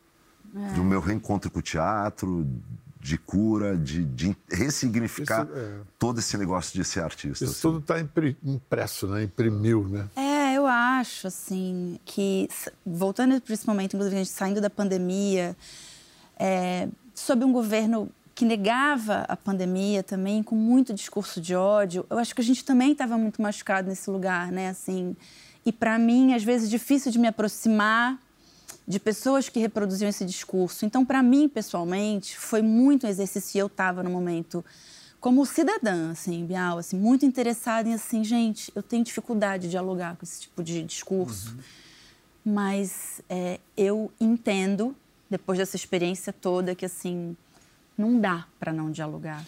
É. 0.55 0.73
Do 0.75 0.85
meu 0.85 1.01
reencontro 1.01 1.51
com 1.51 1.61
o 1.61 1.63
teatro, 1.63 2.47
de 3.03 3.19
cura, 3.19 3.77
de, 3.77 4.05
de 4.05 4.37
ressignificar 4.49 5.45
Isso, 5.45 5.59
é. 5.59 5.81
todo 5.99 6.21
esse 6.21 6.39
negócio 6.39 6.73
de 6.73 6.85
ser 6.85 7.01
artista. 7.01 7.45
Isso 7.45 7.53
assim. 7.53 7.61
tudo 7.61 7.79
está 7.79 7.97
impresso, 8.45 9.09
né? 9.09 9.25
Imprimiu, 9.25 9.89
né? 9.89 10.09
É, 10.15 10.22
acho, 10.73 11.27
assim, 11.27 11.99
que 12.05 12.49
voltando 12.85 13.41
para 13.41 13.55
esse 13.55 13.67
momento, 13.67 13.95
inclusive, 13.95 14.17
a 14.17 14.19
gente 14.19 14.31
saindo 14.31 14.61
da 14.61 14.71
pandemia, 14.71 15.57
é, 16.39 16.89
sob 17.15 17.45
um 17.45 17.53
governo 17.53 18.11
que 18.35 18.45
negava 18.45 19.25
a 19.29 19.37
pandemia 19.37 20.03
também, 20.03 20.43
com 20.43 20.57
muito 20.57 20.95
discurso 20.95 21.41
de 21.41 21.55
ódio, 21.55 22.07
eu 22.09 22.19
acho 22.19 22.35
que 22.35 22.41
a 22.41 22.45
gente 22.45 22.65
também 22.65 22.93
estava 22.93 23.19
muito 23.19 23.41
machucado 23.43 23.89
nesse 23.89 24.11
lugar, 24.11 24.51
né? 24.51 24.71
Assim, 24.71 25.15
e 25.65 25.71
para 25.71 25.99
mim, 25.99 26.35
às 26.35 26.43
vezes, 26.43 26.69
difícil 26.69 27.13
de 27.13 27.19
me 27.19 27.29
aproximar 27.29 28.19
de 28.87 28.99
pessoas 28.99 29.49
que 29.49 29.61
reproduziam 29.61 30.09
esse 30.09 30.25
discurso. 30.25 30.85
Então, 30.85 31.05
para 31.05 31.23
mim, 31.23 31.49
pessoalmente, 31.49 32.37
foi 32.37 32.63
muito 32.63 33.07
um 33.07 33.11
exercício 33.11 33.59
e 33.59 33.61
eu 33.61 33.67
estava 33.67 34.03
no 34.03 34.11
momento 34.11 34.65
como 35.23 35.47
cidadã, 35.47 36.11
assim, 36.11 36.45
Bial, 36.45 36.79
assim, 36.79 36.99
muito 36.99 37.25
interessada 37.25 37.89
em, 37.89 37.95
assim, 37.95 38.25
gente, 38.25 38.73
eu 38.75 38.83
tenho 38.83 39.05
dificuldade 39.05 39.63
de 39.63 39.71
dialogar 39.71 40.17
com 40.17 40.25
esse 40.25 40.41
tipo 40.41 40.65
de 40.65 40.83
discurso, 40.83 41.57
mas 42.45 43.23
é, 43.31 43.61
eu 43.77 44.11
entendo, 44.21 44.97
depois 45.31 45.61
dessa 45.61 45.77
experiência 45.77 46.33
toda, 46.33 46.75
que, 46.75 46.85
assim, 46.85 47.37
não 47.97 48.21
dá 48.21 48.49
para 48.59 48.73
não 48.73 48.91
dialogar. 48.91 49.47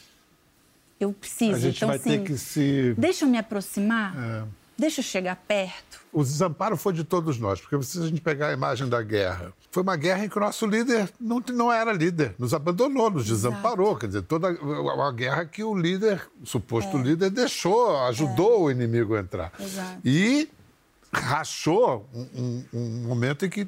Eu 1.00 1.12
preciso. 1.12 1.56
A 1.56 1.58
gente 1.58 1.76
então, 1.78 1.88
vai 1.88 1.96
assim, 1.96 2.18
ter 2.18 2.22
que 2.22 2.38
se. 2.38 2.94
deixa 2.96 3.24
eu 3.24 3.28
me 3.28 3.36
aproximar, 3.36 4.16
É. 4.16 4.44
deixa 4.78 5.00
eu 5.00 5.04
chegar 5.04 5.36
perto. 5.36 6.00
O 6.12 6.22
desamparo 6.22 6.76
foi 6.76 6.92
de 6.92 7.02
todos 7.04 7.38
nós, 7.38 7.60
porque 7.60 7.82
se 7.84 7.98
a 8.00 8.06
gente 8.06 8.20
pegar 8.20 8.48
a 8.48 8.52
imagem 8.52 8.88
da 8.88 9.02
guerra, 9.02 9.52
foi 9.72 9.82
uma 9.82 9.96
guerra 9.96 10.24
em 10.24 10.28
que 10.28 10.36
o 10.36 10.40
nosso 10.40 10.64
líder 10.66 11.10
não, 11.20 11.42
não 11.52 11.72
era 11.72 11.92
líder, 11.92 12.34
nos 12.38 12.54
abandonou, 12.54 13.10
nos 13.10 13.26
desamparou. 13.26 13.96
Quer 13.96 14.06
dizer, 14.06 14.22
toda 14.22 14.50
uma 14.50 15.12
guerra 15.12 15.44
que 15.44 15.64
o 15.64 15.74
líder, 15.76 16.22
o 16.40 16.46
suposto 16.46 16.96
líder, 16.96 17.30
deixou, 17.30 17.96
ajudou 18.06 18.62
o 18.64 18.70
inimigo 18.70 19.16
a 19.16 19.20
entrar. 19.20 19.52
Exato. 19.58 19.98
E 20.04 20.48
rachou 21.12 22.08
um, 22.14 22.26
um- 22.34 22.64
um 22.72 23.08
momento 23.08 23.46
em 23.46 23.50
que 23.50 23.66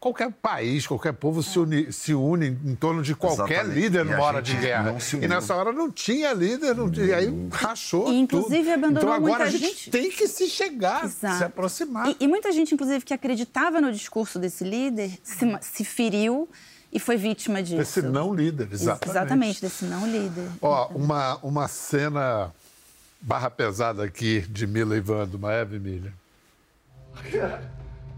qualquer 0.00 0.32
país, 0.32 0.86
qualquer 0.86 1.12
povo 1.12 1.42
se, 1.42 1.58
une, 1.58 1.92
se 1.92 2.14
une 2.14 2.46
em 2.64 2.74
torno 2.74 3.02
de 3.02 3.14
qualquer 3.14 3.52
Exatamente. 3.60 3.74
líder 3.80 4.04
numa 4.06 4.22
hora 4.22 4.40
de 4.40 4.56
guerra. 4.56 4.96
E 5.20 5.28
nessa 5.28 5.54
hora 5.54 5.72
não 5.72 5.90
tinha 5.92 6.32
líder, 6.32 6.74
não 6.74 6.90
tinha, 6.90 7.04
e 7.06 7.12
aí 7.12 7.48
rachou 7.52 8.10
E, 8.10 8.16
inclusive, 8.18 8.62
tudo. 8.64 8.72
abandonou 8.72 9.02
Então 9.02 9.12
agora 9.12 9.44
muita 9.44 9.44
a 9.44 9.50
gente, 9.50 9.62
gente. 9.76 9.90
tem 9.90 10.10
que 10.10 10.26
se 10.26 10.48
chegar, 10.48 11.04
Exato. 11.04 11.36
se 11.36 11.44
aproximar. 11.44 12.08
E, 12.08 12.16
e 12.18 12.26
muita 12.26 12.50
gente, 12.50 12.72
inclusive, 12.74 13.04
que 13.04 13.12
acreditava 13.12 13.78
no 13.80 13.92
discurso 13.92 14.38
desse 14.38 14.64
líder, 14.64 15.10
se, 15.22 15.44
se 15.60 15.84
feriu 15.84 16.48
e 16.90 16.98
foi 16.98 17.18
vítima 17.18 17.62
disso. 17.62 17.82
Esse 17.82 18.00
não 18.02 18.34
líder, 18.34 18.64
Ex- 18.72 18.80
exatamente. 18.80 19.10
Exatamente, 19.10 19.60
desse 19.60 19.84
não 19.84 20.06
líder. 20.10 20.48
Ó, 20.62 20.88
uma, 20.94 21.36
uma 21.42 21.68
cena 21.68 22.50
barra 23.20 23.50
pesada 23.50 24.02
aqui 24.02 24.40
de 24.48 24.66
Mila 24.66 24.96
e 24.96 25.00
Wanda, 25.06 25.36
uma 25.36 25.52
Eve 25.52 25.78
Milha. 25.78 26.12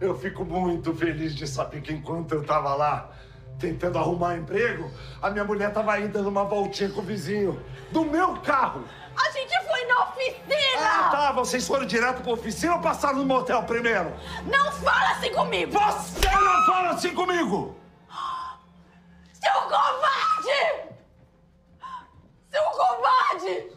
Eu 0.03 0.19
fico 0.19 0.45
muito 0.45 0.93
feliz 0.97 1.33
de 1.33 1.47
saber 1.47 1.81
que 1.81 1.93
enquanto 1.93 2.33
eu 2.33 2.43
tava 2.45 2.75
lá 2.75 3.09
tentando 3.57 3.99
arrumar 3.99 4.37
emprego, 4.37 4.91
a 5.23 5.31
minha 5.31 5.45
mulher 5.45 5.73
tava 5.73 5.93
aí 5.93 6.09
dando 6.09 6.29
uma 6.29 6.43
voltinha 6.43 6.91
com 6.91 7.01
o 7.01 7.05
vizinho 7.05 7.65
do 7.93 8.05
meu 8.05 8.37
carro. 8.39 8.83
A 9.17 9.31
gente 9.31 9.57
foi 9.65 9.85
na 9.87 10.09
oficina! 10.09 10.81
Ah, 10.81 11.09
tá. 11.13 11.31
Vocês 11.31 11.69
foram 11.69 11.87
direto 11.87 12.21
pra 12.21 12.33
oficina 12.33 12.75
ou 12.75 12.81
passaram 12.81 13.19
no 13.19 13.25
motel 13.25 13.63
primeiro? 13.63 14.13
Não 14.45 14.73
fala 14.73 15.13
assim 15.13 15.33
comigo! 15.33 15.71
Você 15.71 16.31
não 16.31 16.67
fala 16.67 16.91
assim 16.91 17.15
comigo! 17.15 17.77
Seu 19.35 19.53
covarde! 19.53 20.99
Seu 22.51 22.65
covarde! 22.65 23.71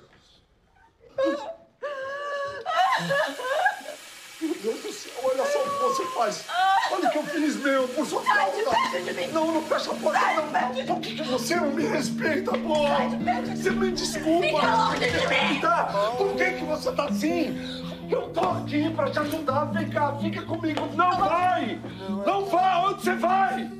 Meu 4.41 4.55
Deus 4.55 4.81
do 4.81 4.91
céu, 4.91 5.24
olha 5.41 5.51
só 5.51 5.59
o 5.59 5.69
que 5.69 5.79
você 5.83 6.05
faz. 6.13 6.45
Olha 6.91 7.07
o 7.07 7.11
que 7.11 7.17
eu 7.17 7.23
fiz, 7.25 7.55
meu, 7.57 7.87
por 7.89 8.05
sua 8.05 8.23
Sai 8.23 8.51
de 8.51 8.63
causa. 8.63 8.79
perto 8.91 9.03
de 9.05 9.13
mim. 9.13 9.27
Não, 9.33 9.51
não 9.53 9.61
fecha 9.63 9.91
a 9.91 9.95
porta, 9.95 10.19
Sai 10.19 10.35
de 10.35 10.41
não. 10.41 10.51
perto 10.51 10.73
de 10.75 10.83
Por 10.85 11.01
que, 11.01 11.15
que 11.15 11.23
você 11.23 11.55
não 11.55 11.71
me 11.71 11.83
respeita, 11.87 12.51
pô? 12.57 12.87
Sai 12.87 13.09
de 13.09 13.23
perto 13.23 13.49
de 13.51 13.57
Você 13.63 13.69
me 13.71 13.91
desculpa. 13.91 14.45
Fica 14.47 14.75
longe 14.75 14.99
me 14.99 15.05
de 15.05 15.11
mim. 15.11 15.17
respeita. 15.27 15.85
Por 16.17 16.35
que, 16.35 16.51
que 16.51 16.63
você 16.65 16.91
tá 16.93 17.05
assim? 17.05 17.85
Eu 18.09 18.29
tô 18.33 18.39
aqui 18.49 18.89
pra 18.93 19.09
te 19.11 19.19
ajudar. 19.19 19.65
Vem 19.65 19.89
cá, 19.89 20.15
fica 20.19 20.41
comigo. 20.43 20.85
Não 20.95 21.17
vai! 21.17 21.81
Não 22.25 22.45
vai! 22.45 22.85
Onde 22.85 23.01
você 23.03 23.15
vai? 23.15 23.71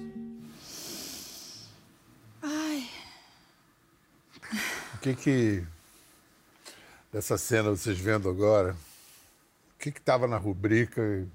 Ai, 2.41 2.89
O 4.95 4.97
que 4.99 5.15
que. 5.15 5.63
Dessa 7.13 7.37
cena 7.37 7.69
vocês 7.69 7.97
vendo 7.97 8.27
agora, 8.29 8.73
o 8.73 9.79
que 9.79 9.89
que 9.91 9.99
estava 9.99 10.27
na 10.27 10.37
rubrica 10.37 11.25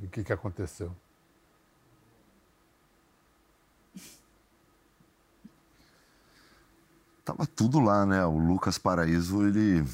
e 0.00 0.04
e 0.04 0.06
o 0.06 0.08
que 0.08 0.24
que 0.24 0.32
aconteceu? 0.32 0.94
Tava 7.24 7.46
tudo 7.46 7.78
lá, 7.78 8.06
né? 8.06 8.24
O 8.24 8.38
Lucas 8.38 8.78
Paraíso, 8.78 9.46
ele. 9.46 9.84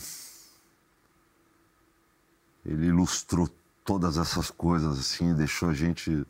Ele 2.64 2.86
ilustrou 2.86 3.48
todas 3.84 4.16
essas 4.16 4.50
coisas, 4.50 4.98
assim, 4.98 5.34
deixou 5.34 5.68
a 5.68 5.74
gente 5.74 6.24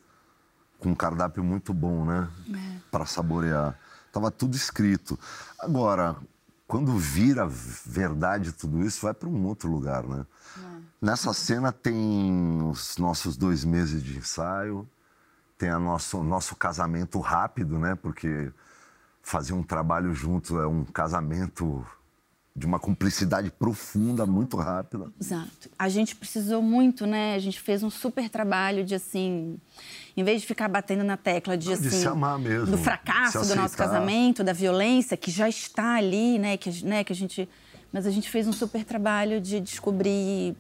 com 0.79 0.91
um 0.91 0.95
cardápio 0.95 1.45
muito 1.45 1.73
bom, 1.73 2.05
né? 2.05 2.29
Para 2.91 3.07
saborear. 3.07 3.79
Tava 4.11 4.31
tudo 4.31 4.57
escrito. 4.57 5.19
Agora, 5.59 6.17
quando 6.67 6.97
vira 6.97 7.47
verdade 7.47 8.53
tudo 8.53 8.85
isso, 8.85 9.03
vai 9.03 9.15
para 9.15 9.29
um 9.29 9.47
outro 9.47 9.71
lugar, 9.71 10.03
né? 10.05 10.27
Nessa 11.01 11.33
cena 11.35 11.71
tem 11.71 12.63
os 12.63 12.97
nossos 12.97 13.37
dois 13.37 13.65
meses 13.65 14.03
de 14.03 14.17
ensaio, 14.17 14.89
tem 15.59 15.69
a 15.69 15.79
nosso 15.79 16.23
nosso 16.23 16.57
casamento 16.57 17.21
rápido, 17.21 17.79
né? 17.79 17.95
Porque 17.95 18.51
fazer 19.23 19.53
um 19.53 19.63
trabalho 19.63 20.15
junto 20.15 20.59
é 20.59 20.67
um 20.67 20.85
casamento 20.85 21.87
de 22.57 22.67
uma 22.67 22.79
cumplicidade 22.79 23.51
profunda, 23.51 24.25
muito 24.25 24.57
rápida. 24.57 25.11
exato. 25.21 25.69
A 25.77 25.89
gente 25.89 26.15
precisou 26.15 26.63
muito, 26.63 27.05
né? 27.05 27.35
A 27.35 27.39
gente 27.41 27.61
fez 27.61 27.83
um 27.83 27.91
super 27.91 28.29
trabalho 28.29 28.85
de, 28.85 28.95
assim... 28.95 29.59
Em 30.17 30.23
vez 30.23 30.41
de 30.41 30.47
ficar 30.47 30.69
batendo 30.69 31.03
na 31.03 31.17
tecla 31.17 31.57
de, 31.57 31.71
Não, 31.71 31.77
de 31.77 31.89
assim... 31.89 32.01
se 32.03 32.07
amar 32.07 32.39
mesmo, 32.39 32.67
Do 32.67 32.79
fracasso 32.79 33.45
do 33.49 33.57
nosso 33.57 33.77
casamento, 33.77 34.45
da 34.45 34.53
violência, 34.53 35.17
que 35.17 35.33
já 35.33 35.49
está 35.49 35.97
ali, 35.97 36.39
né? 36.39 36.57
Que, 36.57 36.85
né? 36.85 37.03
que 37.03 37.13
a 37.13 37.17
gente... 37.17 37.49
Mas 37.93 38.07
a 38.07 38.11
gente 38.11 38.31
fez 38.31 38.47
um 38.47 38.53
super 38.53 38.85
trabalho 38.85 39.41
de 39.41 39.59
descobrir 39.61 40.57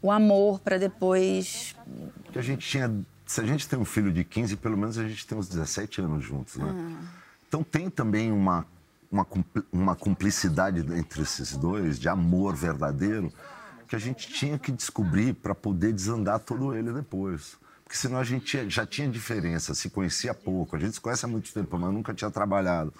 o 0.00 0.10
amor 0.10 0.58
para 0.58 0.76
depois... 0.76 1.76
Porque 2.24 2.38
a 2.38 2.42
gente 2.42 2.66
tinha. 2.66 2.92
Se 3.26 3.40
a 3.40 3.46
gente 3.46 3.68
tem 3.68 3.78
um 3.78 3.84
filho 3.84 4.12
de 4.12 4.24
15, 4.24 4.56
pelo 4.56 4.76
menos 4.76 4.98
a 4.98 5.06
gente 5.06 5.24
tem 5.24 5.38
uns 5.38 5.48
17 5.48 6.00
anos 6.00 6.24
juntos, 6.24 6.56
né? 6.56 6.96
Então 7.46 7.62
tem 7.62 7.88
também 7.88 8.32
uma, 8.32 8.66
uma, 9.12 9.26
uma 9.70 9.94
cumplicidade 9.94 10.80
entre 10.96 11.22
esses 11.22 11.54
dois, 11.54 11.98
de 11.98 12.08
amor 12.08 12.56
verdadeiro, 12.56 13.30
que 13.86 13.94
a 13.94 13.98
gente 13.98 14.26
tinha 14.32 14.58
que 14.58 14.72
descobrir 14.72 15.34
para 15.34 15.54
poder 15.54 15.92
desandar 15.92 16.40
todo 16.40 16.74
ele 16.74 16.90
depois. 16.92 17.58
Porque 17.84 17.96
senão 17.96 18.18
a 18.18 18.24
gente 18.24 18.70
já 18.70 18.86
tinha 18.86 19.06
diferença, 19.06 19.74
se 19.74 19.90
conhecia 19.90 20.32
pouco. 20.32 20.74
A 20.74 20.78
gente 20.78 20.94
se 20.94 21.00
conhece 21.00 21.26
há 21.26 21.28
muito 21.28 21.52
tempo, 21.52 21.78
mas 21.78 21.92
nunca 21.92 22.14
tinha 22.14 22.30
trabalhado. 22.30 22.92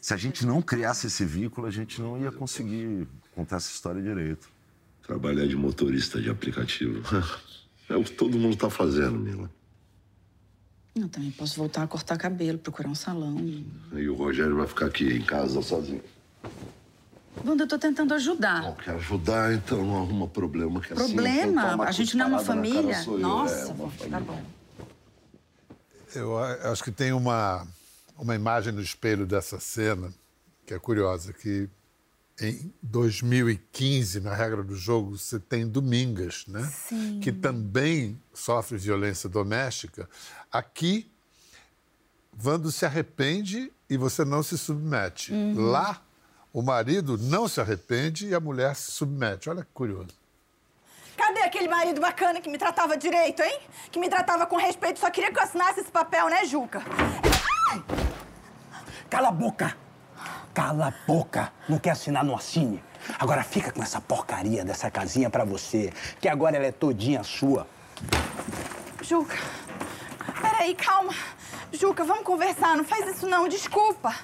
Se 0.00 0.14
a 0.14 0.16
gente 0.16 0.46
não 0.46 0.62
criasse 0.62 1.06
esse 1.06 1.24
vínculo, 1.24 1.66
a 1.66 1.70
gente 1.70 2.00
não 2.00 2.18
ia 2.18 2.32
conseguir 2.32 3.06
contar 3.34 3.56
essa 3.56 3.70
história 3.70 4.00
direito. 4.00 4.48
Trabalhar 5.06 5.46
de 5.46 5.54
motorista 5.54 6.20
de 6.20 6.30
aplicativo. 6.30 7.02
É 7.88 7.96
o 7.96 8.04
que 8.04 8.12
todo 8.12 8.38
mundo 8.38 8.56
tá 8.56 8.70
fazendo, 8.70 9.18
Mila. 9.18 9.50
Eu 10.94 11.08
também 11.08 11.30
posso 11.30 11.56
voltar 11.56 11.82
a 11.82 11.86
cortar 11.86 12.18
cabelo, 12.18 12.58
procurar 12.58 12.88
um 12.88 12.94
salão. 12.94 13.36
E 13.94 14.08
o 14.08 14.14
Rogério 14.14 14.56
vai 14.56 14.66
ficar 14.66 14.86
aqui 14.86 15.16
em 15.16 15.22
casa 15.22 15.62
sozinho. 15.62 16.02
Wanda, 17.44 17.64
eu 17.64 17.68
tô 17.68 17.78
tentando 17.78 18.12
ajudar. 18.14 18.62
Não 18.62 18.74
quer 18.74 18.90
ajudar, 18.96 19.54
então 19.54 19.84
não 19.86 20.02
arruma 20.02 20.28
problema. 20.28 20.80
Que 20.82 20.92
assim, 20.92 21.06
Problema? 21.14 21.62
quem 21.62 21.70
toma 21.70 21.84
a 21.84 21.92
gente 21.92 22.16
não 22.16 22.26
é 22.26 22.28
uma 22.28 22.36
cara 22.36 22.46
família? 22.46 23.02
sou 23.02 23.14
eu. 23.14 23.20
Nossa, 23.20 23.54
É, 23.54 23.72
uma 23.72 23.88
tá 23.90 23.90
família. 23.96 24.20
bom. 24.20 24.42
Eu 26.14 26.38
acho 26.38 26.84
que 26.84 26.90
tem 26.92 27.10
uma, 27.12 27.66
uma 28.18 28.34
imagem 28.34 28.70
no 28.72 28.82
espelho 28.82 29.24
dessa 29.26 29.58
cena 29.58 30.12
que 30.66 30.74
é 30.74 30.78
curiosa, 30.78 31.32
que 31.32 31.68
em 32.40 32.72
2015, 32.82 34.20
na 34.20 34.34
regra 34.34 34.62
do 34.62 34.74
jogo, 34.74 35.18
você 35.18 35.38
tem 35.38 35.68
Domingas, 35.68 36.46
né? 36.46 36.62
Sim. 36.88 37.20
Que 37.20 37.30
também 37.30 38.20
sofre 38.32 38.78
violência 38.78 39.28
doméstica. 39.28 40.08
Aqui, 40.50 41.12
Vando 42.34 42.72
se 42.72 42.86
arrepende 42.86 43.70
e 43.88 43.96
você 43.96 44.24
não 44.24 44.42
se 44.42 44.56
submete. 44.56 45.32
Uhum. 45.32 45.70
Lá, 45.70 46.00
o 46.52 46.62
marido 46.62 47.18
não 47.18 47.46
se 47.46 47.60
arrepende 47.60 48.26
e 48.26 48.34
a 48.34 48.40
mulher 48.40 48.74
se 48.74 48.90
submete. 48.90 49.50
Olha 49.50 49.62
que 49.62 49.70
curioso. 49.72 50.08
Cadê 51.16 51.42
aquele 51.42 51.68
marido 51.68 52.00
bacana 52.00 52.40
que 52.40 52.48
me 52.48 52.56
tratava 52.56 52.96
direito, 52.96 53.42
hein? 53.42 53.60
Que 53.90 54.00
me 54.00 54.08
tratava 54.08 54.46
com 54.46 54.56
respeito, 54.56 54.98
só 54.98 55.10
queria 55.10 55.30
que 55.30 55.38
eu 55.38 55.42
assinasse 55.42 55.80
esse 55.80 55.92
papel, 55.92 56.28
né, 56.28 56.46
Juca? 56.46 56.82
Cala 59.10 59.28
a 59.28 59.32
boca! 59.32 59.76
Cala 60.54 60.88
a 60.88 61.06
boca! 61.06 61.50
Não 61.68 61.78
quer 61.78 61.90
assinar, 61.90 62.22
não 62.22 62.36
assine. 62.36 62.82
Agora 63.18 63.42
fica 63.42 63.72
com 63.72 63.82
essa 63.82 64.00
porcaria 64.00 64.64
dessa 64.64 64.90
casinha 64.90 65.30
pra 65.30 65.44
você, 65.44 65.92
que 66.20 66.28
agora 66.28 66.56
ela 66.56 66.66
é 66.66 66.72
todinha 66.72 67.22
sua. 67.24 67.66
Juca, 69.00 69.36
peraí, 70.40 70.74
calma. 70.74 71.14
Juca, 71.72 72.04
vamos 72.04 72.22
conversar, 72.22 72.76
não 72.76 72.84
faz 72.84 73.16
isso 73.16 73.26
não, 73.26 73.48
desculpa. 73.48 74.14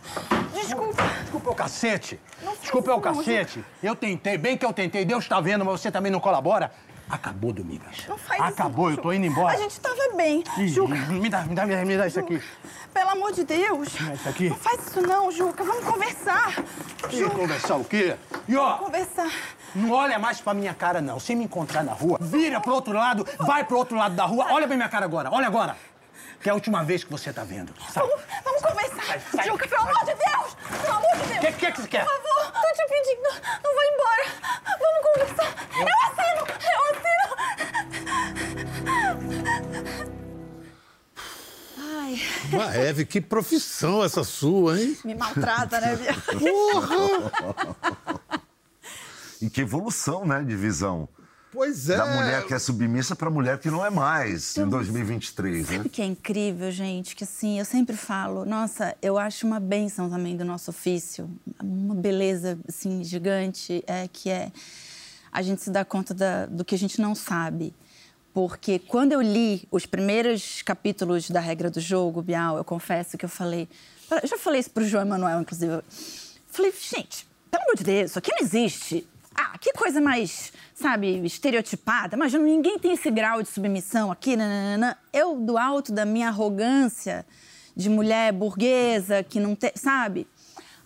Desculpa. 0.52 1.02
Desculpa 1.22 1.48
é 1.48 1.52
o 1.52 1.54
cacete. 1.54 2.20
Desculpa 2.60 2.90
é 2.90 2.94
o 2.94 2.96
não, 2.96 3.02
cacete. 3.02 3.64
Eu 3.82 3.96
tentei, 3.96 4.36
bem 4.36 4.56
que 4.56 4.66
eu 4.66 4.72
tentei, 4.72 5.04
Deus 5.04 5.26
tá 5.26 5.40
vendo, 5.40 5.64
mas 5.64 5.80
você 5.80 5.90
também 5.90 6.12
não 6.12 6.20
colabora. 6.20 6.70
Acabou, 7.10 7.52
Domingas. 7.52 8.06
Não 8.06 8.18
faz 8.18 8.40
Acabou, 8.42 8.90
isso. 8.90 8.98
eu 8.98 9.02
tô 9.02 9.12
indo 9.12 9.26
embora. 9.26 9.54
A 9.56 9.60
gente 9.60 9.80
tava 9.80 9.96
bem. 10.16 10.44
Ih, 10.58 10.68
Juca, 10.68 10.94
Me 10.94 11.28
dá, 11.28 11.42
me 11.42 11.54
dá, 11.54 11.64
me 11.66 11.96
dá 11.96 12.06
isso 12.06 12.20
aqui. 12.20 12.42
pelo 12.92 13.10
amor 13.10 13.32
de 13.32 13.44
Deus. 13.44 13.88
É 14.10 14.14
isso 14.14 14.28
aqui? 14.28 14.48
Não 14.50 14.56
faz 14.56 14.86
isso 14.86 15.00
não, 15.00 15.30
Juca, 15.32 15.64
vamos 15.64 15.84
conversar. 15.84 16.52
Ih, 17.10 17.24
conversar 17.30 17.76
o 17.76 17.84
quê? 17.84 18.16
E 18.46 18.56
ó, 18.56 18.74
Conversar. 18.78 19.30
não 19.74 19.90
olha 19.92 20.18
mais 20.18 20.40
pra 20.40 20.52
minha 20.54 20.74
cara, 20.74 21.00
não. 21.00 21.18
Se 21.18 21.34
me 21.34 21.44
encontrar 21.44 21.82
na 21.82 21.92
rua, 21.92 22.18
vira 22.20 22.60
pro 22.60 22.74
outro 22.74 22.92
lado, 22.92 23.26
vai 23.38 23.64
pro 23.64 23.78
outro 23.78 23.96
lado 23.96 24.14
da 24.14 24.24
rua. 24.24 24.46
Olha 24.50 24.66
pra 24.66 24.76
minha 24.76 24.88
cara 24.88 25.04
agora, 25.06 25.30
olha 25.32 25.46
agora. 25.46 25.76
Que 26.40 26.48
é 26.48 26.52
a 26.52 26.54
última 26.54 26.84
vez 26.84 27.02
que 27.02 27.10
você 27.10 27.32
tá 27.32 27.42
vendo. 27.42 27.72
Sai. 27.92 28.06
Vamos, 28.06 28.24
vamos 28.44 28.62
conversar. 28.62 29.02
Sai, 29.06 29.20
sai, 29.34 29.46
Juca, 29.46 29.66
pelo 29.66 29.80
amor 29.82 29.98
de 30.04 30.14
Deus! 30.14 30.56
Pelo 30.82 30.96
amor 30.96 31.16
de 31.16 31.26
Deus! 31.26 31.40
Que- 31.40 31.52
que 31.52 31.72
que 31.72 31.80
você 31.82 31.88
quer? 31.88 32.04
Por 32.04 32.12
favor, 32.12 32.52
tô 32.52 32.68
te 32.74 32.88
pedindo. 32.88 33.28
Não 33.64 33.74
vou 33.74 33.82
embora. 33.82 34.24
Vamos 34.64 35.02
conversar. 35.34 35.54
Eu 35.76 35.86
assino! 36.06 36.47
Ai, 42.52 42.54
Uma 42.58 42.74
Eve, 42.76 43.04
que 43.04 43.20
profissão 43.20 44.02
essa 44.04 44.22
sua, 44.24 44.80
hein? 44.80 44.96
me 45.04 45.14
maltrata, 45.14 45.80
né, 45.80 45.96
Bia? 45.96 46.14
E 49.40 49.48
que 49.48 49.60
evolução, 49.60 50.26
né, 50.26 50.42
de 50.42 50.56
visão. 50.56 51.08
Pois 51.52 51.88
é. 51.88 51.96
Da 51.96 52.06
mulher 52.06 52.46
que 52.46 52.52
é 52.52 52.58
submissa 52.58 53.16
para 53.16 53.30
mulher 53.30 53.58
que 53.58 53.70
não 53.70 53.84
é 53.84 53.88
mais, 53.88 54.56
em 54.56 54.68
2023, 54.68 55.68
né? 55.70 55.76
Sabe 55.78 55.88
o 55.88 55.90
que 55.90 56.02
é 56.02 56.04
incrível, 56.04 56.70
gente? 56.70 57.16
Que 57.16 57.24
assim, 57.24 57.58
eu 57.58 57.64
sempre 57.64 57.96
falo, 57.96 58.44
nossa, 58.44 58.94
eu 59.00 59.16
acho 59.16 59.46
uma 59.46 59.58
benção 59.58 60.10
também 60.10 60.36
do 60.36 60.44
nosso 60.44 60.70
ofício, 60.70 61.30
uma 61.62 61.94
beleza 61.94 62.58
assim 62.68 63.02
gigante, 63.02 63.82
é 63.86 64.06
que 64.12 64.28
é 64.28 64.52
a 65.32 65.40
gente 65.40 65.62
se 65.62 65.70
dá 65.70 65.84
conta 65.84 66.12
da- 66.12 66.46
do 66.46 66.64
que 66.64 66.74
a 66.74 66.78
gente 66.78 67.00
não 67.00 67.14
sabe. 67.14 67.74
Porque 68.32 68.78
quando 68.78 69.12
eu 69.12 69.20
li 69.20 69.66
os 69.70 69.86
primeiros 69.86 70.62
capítulos 70.62 71.30
da 71.30 71.40
regra 71.40 71.70
do 71.70 71.80
jogo, 71.80 72.22
Bial, 72.22 72.56
eu 72.56 72.64
confesso 72.64 73.18
que 73.18 73.24
eu 73.24 73.28
falei. 73.28 73.68
Eu 74.10 74.28
já 74.28 74.38
falei 74.38 74.60
isso 74.60 74.70
pro 74.70 74.84
João 74.84 75.02
Emanuel, 75.02 75.40
inclusive. 75.40 75.72
eu 75.72 75.84
Falei, 76.46 76.72
gente, 76.72 77.26
pelo 77.50 77.64
amor 77.64 77.76
de 77.76 77.84
Deus, 77.84 78.10
isso 78.10 78.18
aqui 78.18 78.30
não 78.30 78.38
existe. 78.40 79.06
Ah, 79.34 79.56
que 79.58 79.72
coisa 79.72 80.00
mais, 80.00 80.52
sabe, 80.74 81.24
estereotipada. 81.24 82.16
Imagina, 82.16 82.42
ninguém 82.42 82.78
tem 82.78 82.92
esse 82.92 83.10
grau 83.10 83.42
de 83.42 83.48
submissão 83.48 84.10
aqui. 84.10 84.36
Nananana. 84.36 84.98
Eu, 85.12 85.36
do 85.36 85.56
alto 85.56 85.92
da 85.92 86.04
minha 86.04 86.28
arrogância 86.28 87.24
de 87.76 87.88
mulher 87.88 88.32
burguesa, 88.32 89.22
que 89.22 89.38
não 89.38 89.54
tem, 89.54 89.70
sabe? 89.76 90.26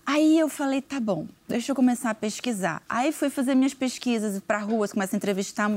Aí 0.05 0.39
eu 0.39 0.49
falei, 0.49 0.83
tá 0.83 1.01
bom, 1.01 1.27
deixa 1.49 1.73
eu 1.73 1.77
começar 1.77 2.11
a 2.11 2.15
pesquisar. 2.15 2.83
Aí 2.89 3.13
fui 3.13 3.31
fazer 3.31 3.55
minhas 3.55 3.73
pesquisas 3.73 4.39
para 4.41 4.59
ruas, 4.59 4.93
começo 4.93 5.15
a 5.15 5.17
entrevistar. 5.17 5.71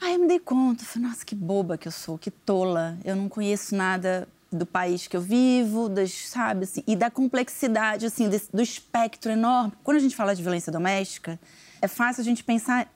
Aí 0.00 0.14
eu 0.14 0.20
me 0.20 0.28
dei 0.28 0.38
conta, 0.38 0.84
falei, 0.84 1.08
nossa, 1.08 1.24
que 1.24 1.34
boba 1.34 1.78
que 1.78 1.88
eu 1.88 1.92
sou, 1.92 2.18
que 2.18 2.30
tola. 2.30 2.98
Eu 3.04 3.16
não 3.16 3.28
conheço 3.28 3.74
nada 3.74 4.28
do 4.52 4.66
país 4.66 5.06
que 5.06 5.16
eu 5.16 5.20
vivo, 5.20 5.88
das, 5.88 6.12
sabe, 6.28 6.64
assim, 6.64 6.82
e 6.86 6.94
da 6.94 7.10
complexidade, 7.10 8.06
assim, 8.06 8.28
desse- 8.28 8.48
do 8.52 8.62
espectro 8.62 9.32
enorme. 9.32 9.72
Quando 9.82 9.96
a 9.96 10.00
gente 10.00 10.14
fala 10.14 10.34
de 10.34 10.42
violência 10.42 10.70
doméstica, 10.70 11.40
é 11.80 11.88
fácil 11.88 12.20
a 12.20 12.24
gente 12.24 12.44
pensar 12.44 12.92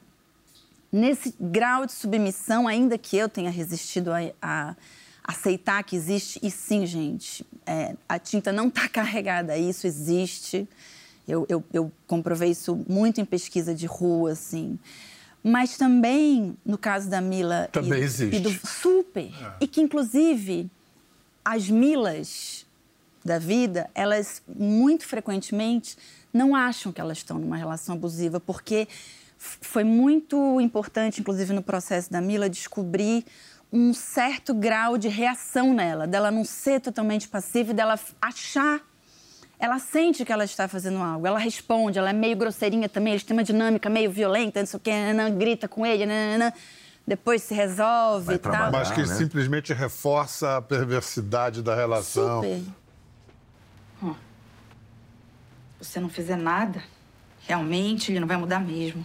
nesse 0.92 1.34
grau 1.40 1.84
de 1.84 1.92
submissão, 1.92 2.68
ainda 2.68 2.96
que 2.96 3.16
eu 3.16 3.28
tenha 3.28 3.50
resistido 3.50 4.11
a, 4.12 4.18
a 4.40 4.76
aceitar 5.24 5.82
que 5.84 5.96
existe. 5.96 6.38
E 6.42 6.50
sim, 6.50 6.87
gente, 6.87 7.44
é, 7.66 7.94
a 8.08 8.18
tinta 8.18 8.52
não 8.52 8.68
está 8.68 8.87
carregada, 8.88 9.56
isso 9.56 9.87
existe. 9.87 10.68
Eu, 11.26 11.44
eu, 11.48 11.62
eu 11.72 11.92
comprovei 12.06 12.50
isso 12.50 12.84
muito 12.88 13.20
em 13.20 13.24
pesquisa 13.24 13.74
de 13.74 13.87
rua, 13.87 14.32
assim. 14.32 14.78
Mas 15.42 15.77
também, 15.77 16.57
no 16.64 16.77
caso 16.77 17.09
da 17.09 17.20
Mila... 17.20 17.68
Também 17.72 18.01
e, 18.01 18.05
existe. 18.05 18.37
E 18.37 18.40
do, 18.40 18.51
super. 18.66 19.31
E 19.61 19.66
que, 19.66 19.81
inclusive, 19.81 20.70
as 21.44 21.68
Milas 21.68 22.66
da 23.24 23.38
vida, 23.38 23.90
elas 23.94 24.42
muito 24.48 25.07
frequentemente 25.07 25.96
não 26.33 26.55
acham 26.55 26.92
que 26.92 27.01
elas 27.01 27.18
estão 27.18 27.38
numa 27.38 27.57
relação 27.57 27.94
abusiva, 27.94 28.40
porque 28.40 28.88
foi 29.38 29.85
muito 29.85 30.61
importante, 30.61 31.20
inclusive 31.20 31.53
no 31.53 31.62
processo 31.62 32.11
da 32.11 32.20
Mila, 32.20 32.51
descobrir 32.51 33.24
um 33.72 33.92
certo 33.92 34.55
grau 34.55 34.96
de 34.98 35.09
reação 35.09 35.74
nela, 35.74 36.07
dela 36.07 36.31
não 36.31 36.44
ser 36.44 36.81
totalmente 36.81 37.29
passiva 37.29 37.70
e 37.70 37.74
dela 37.74 37.98
achar. 38.20 38.81
Ela 39.61 39.79
sente 39.81 40.25
que 40.25 40.33
ela 40.33 40.44
está 40.44 40.68
fazendo 40.68 40.99
algo, 41.03 41.27
ela 41.27 41.38
responde, 41.38 41.99
ela 41.99 42.11
é 42.11 42.12
meio 42.12 42.37
grosseirinha 42.37 42.88
também, 42.88 43.12
eles 43.12 43.25
têm 43.25 43.37
uma 43.37 43.42
dinâmica 43.42 43.90
meio 43.90 44.11
violenta, 44.11 44.61
não 44.61 44.66
sei 44.66 44.77
o 44.77 44.81
quê, 44.81 44.92
grita 45.37 45.66
com 45.66 45.85
ele, 45.85 46.07
nanã, 46.07 46.53
depois 47.05 47.42
se 47.42 47.55
resolve 47.55 48.35
e 48.35 48.38
tal. 48.38 48.71
Mas 48.71 48.92
que 48.92 49.05
simplesmente 49.07 49.73
reforça 49.73 50.59
a 50.59 50.62
perversidade 50.62 51.61
da 51.61 51.75
relação. 51.75 52.42
Super. 52.42 52.62
você 55.81 55.99
não 55.99 56.09
fizer 56.09 56.37
nada, 56.37 56.83
realmente 57.47 58.12
ele 58.12 58.21
não 58.21 58.29
vai 58.29 58.37
mudar 58.37 58.61
mesmo. 58.61 59.05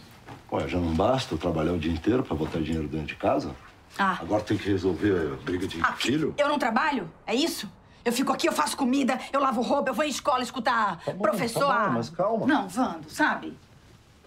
Ué, 0.51 0.67
já 0.67 0.77
não 0.77 0.93
basta 0.93 1.33
eu 1.33 1.37
trabalhar 1.39 1.73
o 1.73 1.79
dia 1.79 1.91
inteiro 1.91 2.23
pra 2.23 2.35
botar 2.35 2.59
dinheiro 2.59 2.87
dentro 2.87 3.07
de 3.07 3.15
casa? 3.15 3.55
Ah. 3.97 4.17
Agora 4.21 4.43
tem 4.43 4.57
que 4.57 4.69
resolver 4.69 5.33
a 5.33 5.43
briga 5.43 5.67
de 5.67 5.79
Ah, 5.81 5.93
filho? 5.93 6.33
Eu 6.37 6.47
não 6.47 6.59
trabalho? 6.59 7.09
É 7.25 7.33
isso? 7.33 7.69
Eu 8.05 8.11
fico 8.11 8.31
aqui, 8.33 8.47
eu 8.47 8.53
faço 8.53 8.75
comida, 8.75 9.19
eu 9.31 9.39
lavo 9.39 9.61
roupa, 9.61 9.89
eu 9.89 9.93
vou 9.93 10.03
em 10.05 10.09
escola 10.09 10.43
escutar 10.43 10.97
professor. 11.21 11.67
tá 11.67 11.87
bom, 11.87 11.93
mas 11.93 12.09
calma. 12.09 12.45
Não, 12.45 12.67
Vando, 12.67 13.09
sabe? 13.09 13.57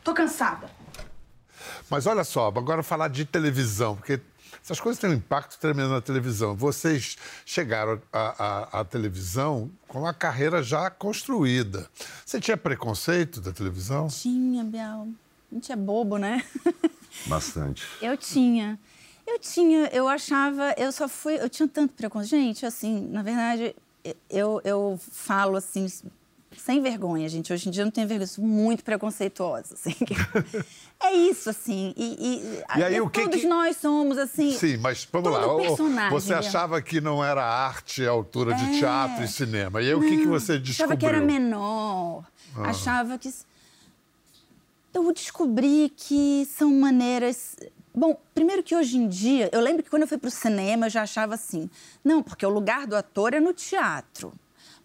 Tô 0.03 0.15
cansada. 0.15 0.71
Mas 1.91 2.07
olha 2.07 2.25
só, 2.25 2.47
agora 2.49 2.83
falar 2.83 3.09
de 3.09 3.25
televisão, 3.25 3.97
porque 3.97 4.21
essas 4.63 4.81
coisas 4.81 5.01
têm 5.01 5.11
um 5.11 5.15
impacto 5.15 5.59
tremendo 5.59 5.91
na 5.91 6.01
televisão. 6.01 6.55
Vocês 6.55 7.17
chegaram 7.45 8.01
à, 8.13 8.45
à- 8.73 8.81
à 8.81 8.85
televisão 8.85 9.71
com 9.87 10.01
uma 10.01 10.15
carreira 10.15 10.63
já 10.63 10.91
construída. 10.91 11.89
Você 12.25 12.41
tinha 12.41 12.57
preconceito 12.57 13.41
da 13.41 13.53
televisão? 13.53 14.09
Tinha, 14.09 14.65
Bial. 14.65 15.07
A 15.51 15.55
gente 15.55 15.71
é 15.71 15.77
bobo, 15.77 16.19
né? 16.19 16.45
Bastante. 17.27 17.87
Eu 18.03 18.17
tinha. 18.17 18.79
Eu 19.37 19.41
tinha, 19.41 19.85
eu 19.93 20.09
achava, 20.09 20.75
eu 20.79 20.91
só 20.91 21.07
fui, 21.07 21.35
eu 21.39 21.49
tinha 21.51 21.69
tanto 21.69 21.93
preconceito. 21.93 22.31
Gente, 22.43 22.65
assim, 22.65 23.07
na 23.11 23.23
verdade, 23.23 23.77
eu, 24.31 24.63
eu 24.65 24.99
falo 25.13 25.59
assim, 25.59 25.87
sem 26.57 26.81
vergonha, 26.81 27.29
gente. 27.29 27.53
Hoje 27.53 27.69
em 27.69 27.71
dia 27.71 27.83
eu 27.83 27.85
não 27.85 27.93
tenho 27.93 28.09
vergonha, 28.09 28.27
sou 28.27 28.43
muito 28.43 28.83
preconceituosa, 28.83 29.75
assim. 29.75 29.95
é 31.03 31.13
isso, 31.13 31.51
assim. 31.51 31.93
E, 31.99 32.63
E 32.79 32.83
aí, 32.83 32.99
o 32.99 33.11
que 33.11 33.25
todos 33.25 33.43
que- 33.43 33.47
nós 33.47 33.77
somos, 33.77 34.17
assim. 34.17 34.57
Sim, 34.57 34.79
mas 34.79 35.07
vamos 35.13 35.31
lá. 35.31 35.55
Personagem, 35.57 36.11
Você 36.11 36.33
achava 36.33 36.81
que 36.81 36.99
não 37.03 37.23
era 37.23 37.45
arte 37.45 38.07
à 38.07 38.11
altura 38.11 38.55
de 38.55 38.65
É. 38.65 38.79
teatro 38.79 39.23
e 39.23 39.29
cinema. 39.29 39.83
E 39.83 39.89
aí, 39.89 39.95
o 39.95 40.01
que, 40.01 40.17
que 40.17 40.27
você 40.27 40.59
descobriu? 40.59 40.87
Achava 40.87 40.97
que 40.97 41.05
era 41.07 41.21
menor. 41.21 42.25
Ah. 42.57 42.71
Achava 42.71 43.19
que. 43.19 43.31
Eu 44.95 45.13
descobri 45.13 45.93
que 45.95 46.49
são 46.57 46.73
maneiras. 46.73 47.55
Bom, 47.99 48.15
primeiro 48.35 48.63
que 48.63 48.77
hoje 48.77 48.99
em 48.99 49.09
dia, 49.09 49.49
eu 49.51 49.59
lembro 49.59 49.83
que 49.83 49.89
quando 49.89 50.03
eu 50.03 50.09
fui 50.09 50.19
para 50.19 50.29
o 50.29 50.31
cinema, 50.31 50.85
eu 50.85 50.91
já 50.91 51.01
achava 51.01 51.35
assim: 51.35 51.71
não, 52.05 52.23
porque 52.23 52.45
o 52.45 52.51
lugar 52.51 52.87
do 52.87 52.95
ator 52.95 53.33
é 53.33 53.41
no 53.41 53.55
teatro. 53.55 54.35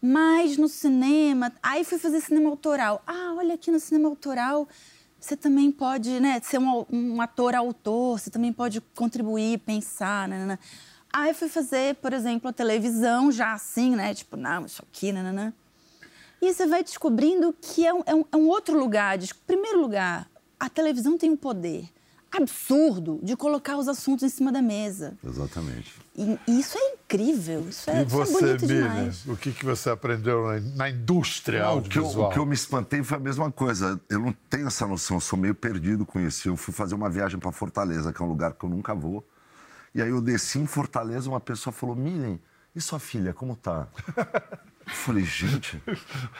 Mas 0.01 0.55
no 0.55 0.69
cinema. 0.69 1.51
Aí 1.61 1.83
fui 1.83 1.99
fazer 1.99 2.21
cinema 2.21 2.49
autoral. 2.49 3.03
Ah, 3.05 3.33
olha 3.35 3.55
aqui 3.55 3.69
no 3.69 3.81
cinema 3.81 4.07
autoral. 4.07 4.65
Você 5.19 5.35
também 5.35 5.69
pode 5.73 6.21
né, 6.21 6.39
ser 6.41 6.57
um, 6.57 6.85
um 6.89 7.21
ator 7.21 7.53
autor, 7.53 8.17
você 8.17 8.29
também 8.29 8.53
pode 8.53 8.79
contribuir, 8.95 9.59
pensar. 9.59 10.29
Né. 10.29 10.57
Aí 11.11 11.33
fui 11.33 11.49
fazer, 11.49 11.95
por 11.95 12.13
exemplo, 12.13 12.49
a 12.49 12.53
televisão 12.53 13.29
já 13.29 13.51
assim, 13.51 13.93
né? 13.93 14.13
Tipo, 14.13 14.37
não, 14.37 14.65
isso 14.65 14.81
aqui, 14.81 15.11
nananã. 15.11 15.53
E 16.41 16.53
você 16.53 16.65
vai 16.65 16.81
descobrindo 16.81 17.53
que 17.61 17.85
é 17.85 17.93
um, 17.93 18.03
é 18.05 18.15
um, 18.15 18.25
é 18.31 18.37
um 18.37 18.47
outro 18.47 18.79
lugar. 18.79 19.19
Primeiro 19.45 19.81
lugar, 19.81 20.31
a 20.57 20.69
televisão 20.69 21.17
tem 21.17 21.29
um 21.29 21.35
poder 21.35 21.89
absurdo 22.31 23.19
de 23.21 23.35
colocar 23.35 23.77
os 23.77 23.87
assuntos 23.87 24.23
em 24.23 24.29
cima 24.29 24.51
da 24.51 24.61
mesa. 24.61 25.17
Exatamente. 25.23 25.93
E, 26.15 26.39
e 26.47 26.59
isso 26.59 26.77
é 26.77 26.93
incrível, 26.93 27.65
isso 27.69 27.89
é, 27.89 28.01
E 28.01 28.05
isso 28.05 28.15
é 28.21 28.25
você, 28.25 28.33
bonito 28.45 28.61
Miriam, 28.67 28.87
demais. 28.89 29.25
o 29.27 29.35
que, 29.35 29.51
que 29.51 29.65
você 29.65 29.89
aprendeu 29.89 30.45
na, 30.47 30.59
na 30.75 30.89
indústria 30.89 31.63
Não, 31.63 31.77
o, 31.77 31.81
que 31.81 31.97
eu, 31.97 32.03
audiovisual? 32.03 32.29
o 32.29 32.33
que 32.33 32.39
eu 32.39 32.45
me 32.45 32.55
espantei 32.55 33.03
foi 33.03 33.17
a 33.17 33.19
mesma 33.19 33.51
coisa. 33.51 33.99
Eu 34.09 34.19
não 34.19 34.33
tenho 34.49 34.67
essa 34.67 34.87
noção, 34.87 35.17
eu 35.17 35.21
sou 35.21 35.37
meio 35.37 35.53
perdido 35.55 36.05
com 36.05 36.19
isso. 36.19 36.47
Eu 36.47 36.55
fui 36.55 36.73
fazer 36.73 36.95
uma 36.95 37.09
viagem 37.09 37.39
para 37.39 37.51
Fortaleza, 37.51 38.13
que 38.13 38.21
é 38.21 38.25
um 38.25 38.29
lugar 38.29 38.53
que 38.53 38.63
eu 38.63 38.69
nunca 38.69 38.95
vou. 38.95 39.27
E 39.93 40.01
aí 40.01 40.09
eu 40.09 40.21
desci 40.21 40.59
em 40.59 40.65
Fortaleza, 40.65 41.29
uma 41.29 41.39
pessoa 41.41 41.73
falou: 41.73 41.95
Miriam, 41.95 42.39
e 42.75 42.81
sua 42.81 42.99
filha, 42.99 43.33
como 43.33 43.55
tá? 43.55 43.87
Eu 44.87 44.93
falei, 44.93 45.23
gente, 45.23 45.81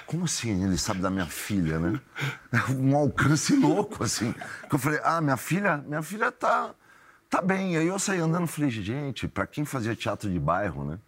como 0.06 0.26
assim 0.26 0.63
ele 0.63 0.78
sabe 0.78 1.02
da 1.02 1.10
minha 1.10 1.28
filha, 1.28 1.80
né? 1.80 2.02
Um 2.76 2.96
alcance 2.96 3.56
louco, 3.56 4.04
assim. 4.04 4.34
Que 4.67 4.76
eu 4.76 4.80
falei, 4.80 5.00
ah, 5.04 5.22
minha 5.22 5.38
filha, 5.38 5.78
minha 5.78 6.02
filha 6.02 6.32
tá, 6.32 6.74
tá 7.30 7.41
bem. 7.41 7.78
Aí 7.78 7.88
eu 7.88 8.00
saí 8.00 8.20
andando 8.20 8.46
e 8.46 8.48
falei, 8.48 8.70
gente, 8.70 9.28
para 9.28 9.46
quem 9.46 9.63
fazia 9.63 9.96
teatro 9.96 10.30
de 10.30 10.39
bairro, 10.39 10.84
né? 10.84 11.00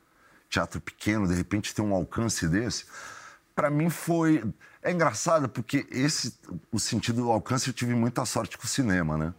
Teatro 0.49 0.79
pequeno, 0.79 1.27
de 1.27 1.33
repente 1.33 1.73
ter 1.73 1.81
um 1.81 1.93
alcance 1.93 2.47
desse, 2.47 2.85
para 3.55 3.69
mim 3.69 3.89
foi. 3.89 4.43
É 4.81 4.91
engraçado 4.91 5.47
porque 5.49 5.87
esse, 5.89 6.37
o 6.71 6.79
sentido 6.79 7.23
do 7.23 7.31
alcance, 7.31 7.67
eu 7.67 7.73
tive 7.73 7.95
muita 7.95 8.25
sorte 8.25 8.57
com 8.57 8.65
o 8.65 8.67
cinema, 8.67 9.17
né? 9.17 9.33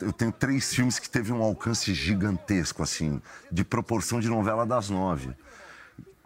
Eu 0.00 0.12
tenho 0.12 0.32
três 0.32 0.74
filmes 0.74 0.98
que 0.98 1.08
teve 1.08 1.32
um 1.32 1.42
alcance 1.42 1.92
gigantesco, 1.94 2.82
assim, 2.82 3.20
de 3.50 3.64
proporção 3.64 4.20
de 4.20 4.28
novela 4.28 4.64
das 4.66 4.90
nove. 4.90 5.30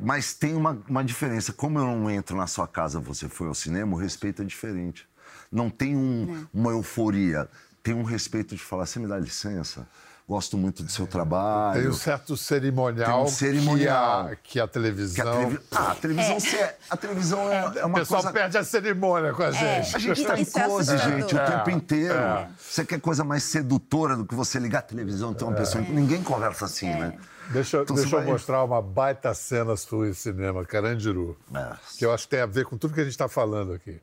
Mas 0.00 0.32
tem 0.34 0.54
uma, 0.54 0.80
uma 0.88 1.04
diferença. 1.04 1.52
Como 1.52 1.78
eu 1.78 1.84
não 1.86 2.10
entro 2.10 2.36
na 2.36 2.46
sua 2.46 2.68
casa, 2.68 3.00
você 3.00 3.28
foi 3.28 3.48
ao 3.48 3.54
cinema, 3.54 3.94
o 3.96 3.98
respeito 3.98 4.42
é 4.42 4.44
diferente. 4.44 5.08
Não 5.50 5.68
tem 5.70 5.96
um- 5.96 6.46
uma 6.54 6.70
euforia. 6.70 7.48
Tem 7.82 7.94
um 7.94 8.02
respeito 8.04 8.54
de 8.54 8.62
falar, 8.62 8.86
você 8.86 8.98
me 8.98 9.06
dá 9.08 9.18
licença? 9.18 9.88
Gosto 10.28 10.58
muito 10.58 10.82
do 10.82 10.92
seu 10.92 11.06
trabalho. 11.06 11.80
Tem 11.80 11.88
um 11.90 11.94
certo 11.94 12.36
cerimonial, 12.36 13.24
Tem 13.24 13.32
um 13.32 13.34
cerimonial. 13.34 14.26
Que, 14.26 14.32
a, 14.32 14.36
que 14.36 14.60
a 14.60 14.66
televisão. 14.68 15.14
Que 15.24 15.30
a 15.30 15.32
televi- 15.32 15.60
Ah, 15.72 15.90
a 15.90 15.94
televisão, 15.94 16.40
se- 16.40 16.70
a 16.90 16.96
televisão 16.98 17.50
é, 17.50 17.64
é 17.78 17.84
o 17.84 17.86
uma 17.88 17.98
pessoal 18.00 18.20
coisa... 18.22 18.38
perde 18.38 18.58
a 18.58 18.62
cerimônia 18.64 19.32
com 19.32 19.42
a 19.42 19.50
gente. 19.50 19.96
A 19.96 19.98
gente 19.98 20.22
tá 20.24 20.34
em 20.36 20.40
é 20.40 20.42
assustador. 20.42 20.98
gente, 20.98 21.34
o 21.34 21.38
É, 21.38 21.50
tempo 21.50 21.70
inteiro. 21.70 22.12
é. 22.12 22.48
Você 22.58 22.84
quer 22.84 23.00
coisa 23.00 23.24
mais 23.24 23.42
sedutora 23.44 24.16
do 24.18 24.26
que 24.26 24.34
você 24.34 24.58
ligar 24.58 24.80
a 24.80 24.82
televisão 24.82 25.32
e 25.32 25.34
ter 25.34 25.44
uma 25.44 25.54
pessoa... 25.54 25.82
Ninguém 25.82 26.22
conversa 26.22 26.66
assim, 26.66 26.90
né? 26.90 27.18
Deixa, 27.50 27.78
Então 27.78 27.96
deixa 27.96 28.14
eu 28.14 28.20
vai- 28.20 28.30
mostrar 28.30 28.62
uma 28.62 28.82
baita 28.82 29.32
cena 29.32 29.74
sua 29.78 30.10
em 30.10 30.12
cinema, 30.12 30.62
Carandiru. 30.66 31.38
É. 31.54 31.72
Que 31.96 32.04
eu 32.04 32.12
acho 32.12 32.24
que 32.24 32.30
tem 32.32 32.40
a 32.42 32.46
ver 32.46 32.66
com 32.66 32.76
tudo 32.76 32.92
que 32.92 33.00
a 33.00 33.04
gente 33.04 33.12
está 33.14 33.30
falando 33.30 33.72
aqui. 33.72 33.98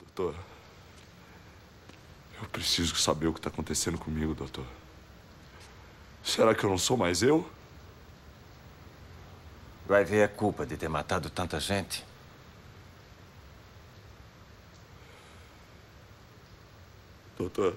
Doutor, 0.00 0.34
eu 2.42 2.48
preciso 2.48 2.96
saber 2.96 3.28
o 3.28 3.32
que 3.32 3.38
está 3.38 3.50
acontecendo 3.50 3.96
comigo, 3.98 4.34
doutor. 4.34 4.64
Será 6.24 6.54
que 6.54 6.64
eu 6.64 6.70
não 6.70 6.78
sou 6.78 6.96
mais 6.96 7.22
eu? 7.22 7.48
Vai 9.86 10.04
ver 10.04 10.22
a 10.22 10.28
culpa 10.28 10.64
de 10.64 10.76
ter 10.76 10.88
matado 10.88 11.28
tanta 11.28 11.60
gente? 11.60 12.02
Doutor. 17.36 17.76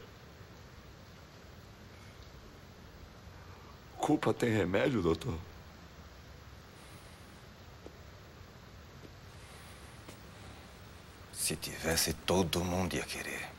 Culpa 3.97 4.33
tem 4.33 4.49
remédio, 4.49 5.01
doutor? 5.01 5.37
Se 11.33 11.55
tivesse, 11.57 12.13
todo 12.13 12.63
mundo 12.63 12.95
ia 12.95 13.03
querer. 13.03 13.56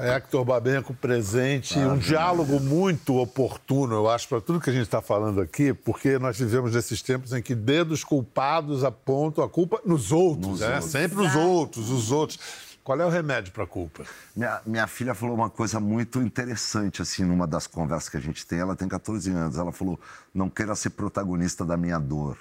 É 0.00 0.16
Hector 0.16 0.44
Babenco 0.44 0.94
presente, 0.94 1.78
um 1.78 1.98
diálogo 1.98 2.58
muito 2.58 3.16
oportuno, 3.18 3.94
eu 3.94 4.08
acho, 4.10 4.28
para 4.28 4.40
tudo 4.40 4.60
que 4.60 4.70
a 4.70 4.72
gente 4.72 4.84
está 4.84 5.02
falando 5.02 5.40
aqui, 5.40 5.72
porque 5.74 6.18
nós 6.18 6.38
vivemos 6.38 6.74
nesses 6.74 7.02
tempos 7.02 7.32
em 7.32 7.42
que 7.42 7.54
dedos 7.54 8.02
culpados 8.02 8.82
apontam 8.82 9.44
a 9.44 9.48
culpa 9.48 9.80
nos 9.84 10.10
outros, 10.10 10.46
Nos 10.46 10.60
né? 10.60 10.74
outros. 10.74 10.90
Sempre 10.90 11.26
os 11.26 11.34
outros, 11.34 11.90
os 11.90 12.10
outros. 12.10 12.38
Qual 12.82 12.98
é 12.98 13.04
o 13.04 13.10
remédio 13.10 13.52
para 13.52 13.64
a 13.64 13.66
culpa? 13.66 14.04
Minha, 14.34 14.60
minha 14.64 14.86
filha 14.86 15.14
falou 15.14 15.34
uma 15.34 15.50
coisa 15.50 15.78
muito 15.78 16.20
interessante, 16.20 17.02
assim, 17.02 17.22
numa 17.24 17.46
das 17.46 17.66
conversas 17.66 18.08
que 18.08 18.16
a 18.16 18.20
gente 18.20 18.44
tem. 18.46 18.58
Ela 18.58 18.74
tem 18.74 18.88
14 18.88 19.30
anos. 19.30 19.58
Ela 19.58 19.70
falou: 19.70 20.00
não 20.34 20.48
queira 20.48 20.74
ser 20.74 20.90
protagonista 20.90 21.64
da 21.64 21.76
minha 21.76 21.98
dor, 21.98 22.38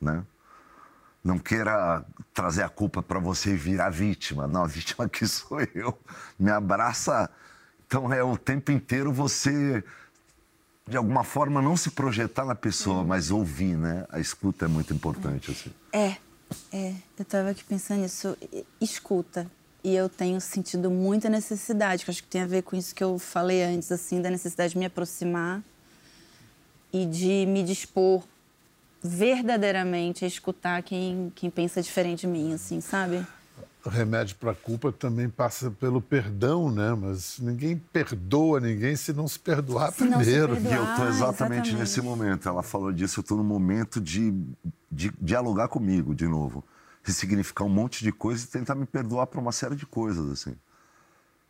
né? 0.00 0.22
Não 1.22 1.38
queira 1.38 2.04
trazer 2.32 2.62
a 2.62 2.68
culpa 2.68 3.02
para 3.02 3.18
você 3.18 3.54
virar 3.54 3.90
vítima. 3.90 4.46
Não, 4.46 4.64
a 4.64 4.66
vítima 4.66 5.04
aqui 5.04 5.26
sou 5.28 5.60
eu. 5.74 5.98
Me 6.38 6.50
abraça. 6.50 7.30
Então 7.86 8.12
é 8.12 8.22
o 8.22 8.36
tempo 8.36 8.70
inteiro 8.72 9.12
você, 9.12 9.84
de 10.88 10.96
alguma 10.96 11.24
forma, 11.24 11.60
não 11.60 11.76
se 11.76 11.90
projetar 11.90 12.44
na 12.44 12.54
pessoa, 12.54 13.04
mas 13.04 13.30
ouvir, 13.30 13.76
né? 13.76 14.06
A 14.10 14.18
escuta 14.18 14.64
é 14.64 14.68
muito 14.68 14.94
importante, 14.94 15.50
assim. 15.50 15.70
É, 15.92 16.16
é. 16.72 16.94
Eu 17.18 17.22
estava 17.22 17.50
aqui 17.50 17.64
pensando 17.64 18.00
nisso. 18.00 18.36
Escuta. 18.80 19.50
E 19.82 19.94
eu 19.94 20.08
tenho 20.08 20.40
sentido 20.40 20.90
muita 20.90 21.28
necessidade, 21.28 22.04
que 22.04 22.10
acho 22.10 22.22
que 22.22 22.28
tem 22.28 22.42
a 22.42 22.46
ver 22.46 22.62
com 22.62 22.76
isso 22.76 22.94
que 22.94 23.02
eu 23.02 23.18
falei 23.18 23.62
antes, 23.62 23.90
assim, 23.90 24.20
da 24.20 24.30
necessidade 24.30 24.74
de 24.74 24.78
me 24.78 24.84
aproximar 24.84 25.62
e 26.92 27.06
de 27.06 27.46
me 27.46 27.62
dispor 27.62 28.22
verdadeiramente 29.02 30.24
a 30.24 30.28
escutar 30.28 30.82
quem, 30.82 31.32
quem 31.34 31.50
pensa 31.50 31.82
diferente 31.82 32.20
de 32.22 32.26
mim, 32.26 32.52
assim, 32.54 32.80
sabe? 32.80 33.26
O 33.84 33.88
remédio 33.88 34.36
para 34.36 34.50
a 34.50 34.54
culpa 34.54 34.92
também 34.92 35.26
passa 35.28 35.70
pelo 35.70 36.02
perdão, 36.02 36.70
né? 36.70 36.92
Mas 36.94 37.38
ninguém 37.38 37.78
perdoa 37.78 38.60
ninguém 38.60 38.94
se 38.94 39.10
não 39.12 39.26
se 39.26 39.38
perdoar 39.38 39.90
Se 39.92 40.04
não 40.04 40.18
se 40.18 40.24
primeiro. 40.24 40.52
perdoar. 40.54 40.72
E 40.72 40.76
eu 40.76 40.82
Ah, 40.82 40.92
exatamente, 41.08 41.14
exatamente. 41.14 41.74
nesse 41.76 42.02
momento. 42.02 42.46
Ela 42.46 42.62
falou 42.62 42.92
disso, 42.92 43.20
eu 43.20 43.24
tô 43.24 43.36
no 43.36 43.44
momento 43.44 43.98
de, 43.98 44.34
de 44.92 45.10
dialogar 45.18 45.68
comigo 45.68 46.14
de 46.14 46.28
novo. 46.28 46.62
Ressignificar 47.02 47.64
um 47.64 47.70
monte 47.70 48.04
de 48.04 48.12
coisa 48.12 48.44
e 48.44 48.48
tentar 48.48 48.74
me 48.74 48.84
perdoar 48.84 49.26
por 49.28 49.38
uma 49.40 49.52
série 49.52 49.74
de 49.76 49.86
coisas, 49.86 50.30
assim. 50.30 50.54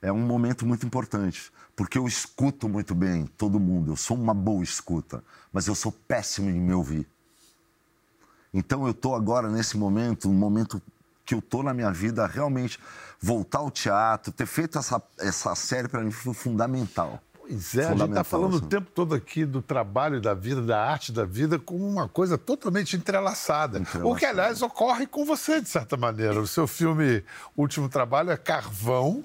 É 0.00 0.12
um 0.12 0.20
momento 0.24 0.64
muito 0.64 0.86
importante, 0.86 1.50
porque 1.74 1.98
eu 1.98 2.06
escuto 2.06 2.68
muito 2.68 2.94
bem 2.94 3.26
todo 3.36 3.58
mundo, 3.60 3.90
eu 3.92 3.96
sou 3.96 4.16
uma 4.16 4.32
boa 4.32 4.62
escuta, 4.62 5.22
mas 5.52 5.66
eu 5.66 5.74
sou 5.74 5.90
péssimo 5.92 6.48
em 6.48 6.58
me 6.58 6.72
ouvir. 6.72 7.06
Então 8.52 8.86
eu 8.86 8.94
tô 8.94 9.14
agora 9.14 9.48
nesse 9.48 9.76
momento, 9.76 10.28
um 10.28 10.34
momento 10.34 10.80
que 11.24 11.34
eu 11.34 11.42
tô 11.42 11.62
na 11.62 11.72
minha 11.72 11.92
vida 11.92 12.26
realmente 12.26 12.78
voltar 13.20 13.58
ao 13.58 13.70
teatro, 13.70 14.32
ter 14.32 14.46
feito 14.46 14.78
essa, 14.78 15.00
essa 15.18 15.54
série 15.54 15.88
para 15.88 16.02
mim 16.02 16.10
foi 16.10 16.34
fundamental. 16.34 17.22
Pois 17.50 17.76
é, 17.76 17.86
a 17.86 17.96
gente 17.96 18.08
está 18.10 18.22
falando 18.22 18.54
o 18.54 18.56
assim. 18.58 18.68
tempo 18.68 18.90
todo 18.94 19.12
aqui 19.12 19.44
do 19.44 19.60
trabalho 19.60 20.20
da 20.20 20.34
vida, 20.34 20.62
da 20.62 20.80
arte 20.84 21.10
da 21.10 21.24
vida, 21.24 21.58
como 21.58 21.84
uma 21.84 22.08
coisa 22.08 22.38
totalmente 22.38 22.96
entrelaçada. 22.96 23.82
O 24.04 24.14
que, 24.14 24.24
aliás, 24.24 24.62
ocorre 24.62 25.04
com 25.04 25.24
você, 25.24 25.60
de 25.60 25.68
certa 25.68 25.96
maneira. 25.96 26.40
O 26.40 26.46
seu 26.46 26.68
filme 26.68 27.24
Último 27.56 27.88
Trabalho 27.88 28.30
é 28.30 28.36
Carvão, 28.36 29.20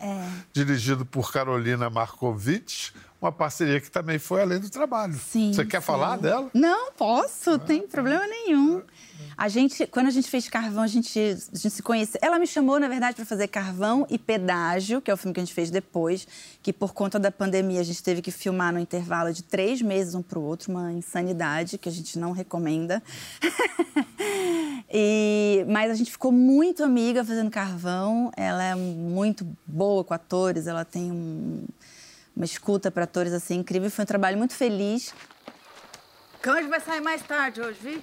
dirigido 0.51 1.05
por 1.05 1.31
Carolina 1.31 1.87
Markovitch, 1.87 2.89
uma 3.21 3.31
parceria 3.31 3.79
que 3.79 3.89
também 3.89 4.19
foi 4.19 4.41
além 4.41 4.59
do 4.59 4.69
trabalho. 4.69 5.13
Sim. 5.15 5.53
Você 5.53 5.65
quer 5.65 5.81
sim. 5.81 5.85
falar 5.85 6.17
dela? 6.17 6.49
Não, 6.53 6.91
posso, 6.93 7.57
tem 7.59 7.87
problema 7.87 8.25
nenhum. 8.27 8.81
A 9.37 9.47
gente, 9.49 9.85
quando 9.87 10.07
a 10.07 10.11
gente 10.11 10.29
fez 10.29 10.47
Carvão, 10.47 10.83
a 10.83 10.87
gente, 10.87 11.19
a 11.19 11.55
gente 11.57 11.69
se 11.69 11.81
conheceu. 11.83 12.19
Ela 12.21 12.39
me 12.39 12.47
chamou, 12.47 12.79
na 12.79 12.87
verdade, 12.87 13.15
para 13.15 13.25
fazer 13.25 13.47
Carvão 13.47 14.05
e 14.09 14.17
Pedágio, 14.17 15.01
que 15.01 15.09
é 15.09 15.13
o 15.13 15.17
filme 15.17 15.33
que 15.33 15.39
a 15.39 15.43
gente 15.43 15.53
fez 15.53 15.69
depois, 15.69 16.27
que 16.61 16.71
por 16.71 16.93
conta 16.93 17.17
da 17.19 17.31
pandemia 17.31 17.79
a 17.81 17.83
gente 17.83 18.01
teve 18.01 18.21
que 18.21 18.31
filmar 18.31 18.71
no 18.73 18.79
intervalo 18.79 19.33
de 19.33 19.43
três 19.43 19.81
meses 19.81 20.15
um 20.15 20.21
para 20.21 20.39
o 20.39 20.43
outro, 20.43 20.71
uma 20.71 20.91
insanidade 20.93 21.77
que 21.77 21.89
a 21.89 21.91
gente 21.91 22.17
não 22.19 22.31
recomenda. 22.31 23.01
E- 24.97 25.65
mas 25.67 25.91
a 25.91 25.95
gente 25.95 26.11
ficou 26.11 26.31
muito 26.31 26.83
amiga 26.83 27.23
fazendo 27.25 27.49
Carvão. 27.49 28.31
Ela 28.37 28.63
é 28.63 28.75
muito 28.75 29.45
boa 29.65 30.03
com 30.03 30.13
atores, 30.13 30.67
ela 30.67 30.85
tem 30.85 31.11
um- 31.11 31.65
uma 32.35 32.45
escuta 32.45 32.91
para 32.91 33.05
atores 33.05 33.33
assim 33.33 33.55
incrível. 33.59 33.89
Foi 33.89 34.03
um 34.03 34.05
trabalho 34.05 34.37
muito 34.37 34.53
feliz. 34.53 35.13
Cândido 36.41 36.69
vai 36.69 36.79
sair 36.79 37.01
mais 37.01 37.21
tarde 37.21 37.61
hoje, 37.61 37.79
vi? 37.81 37.99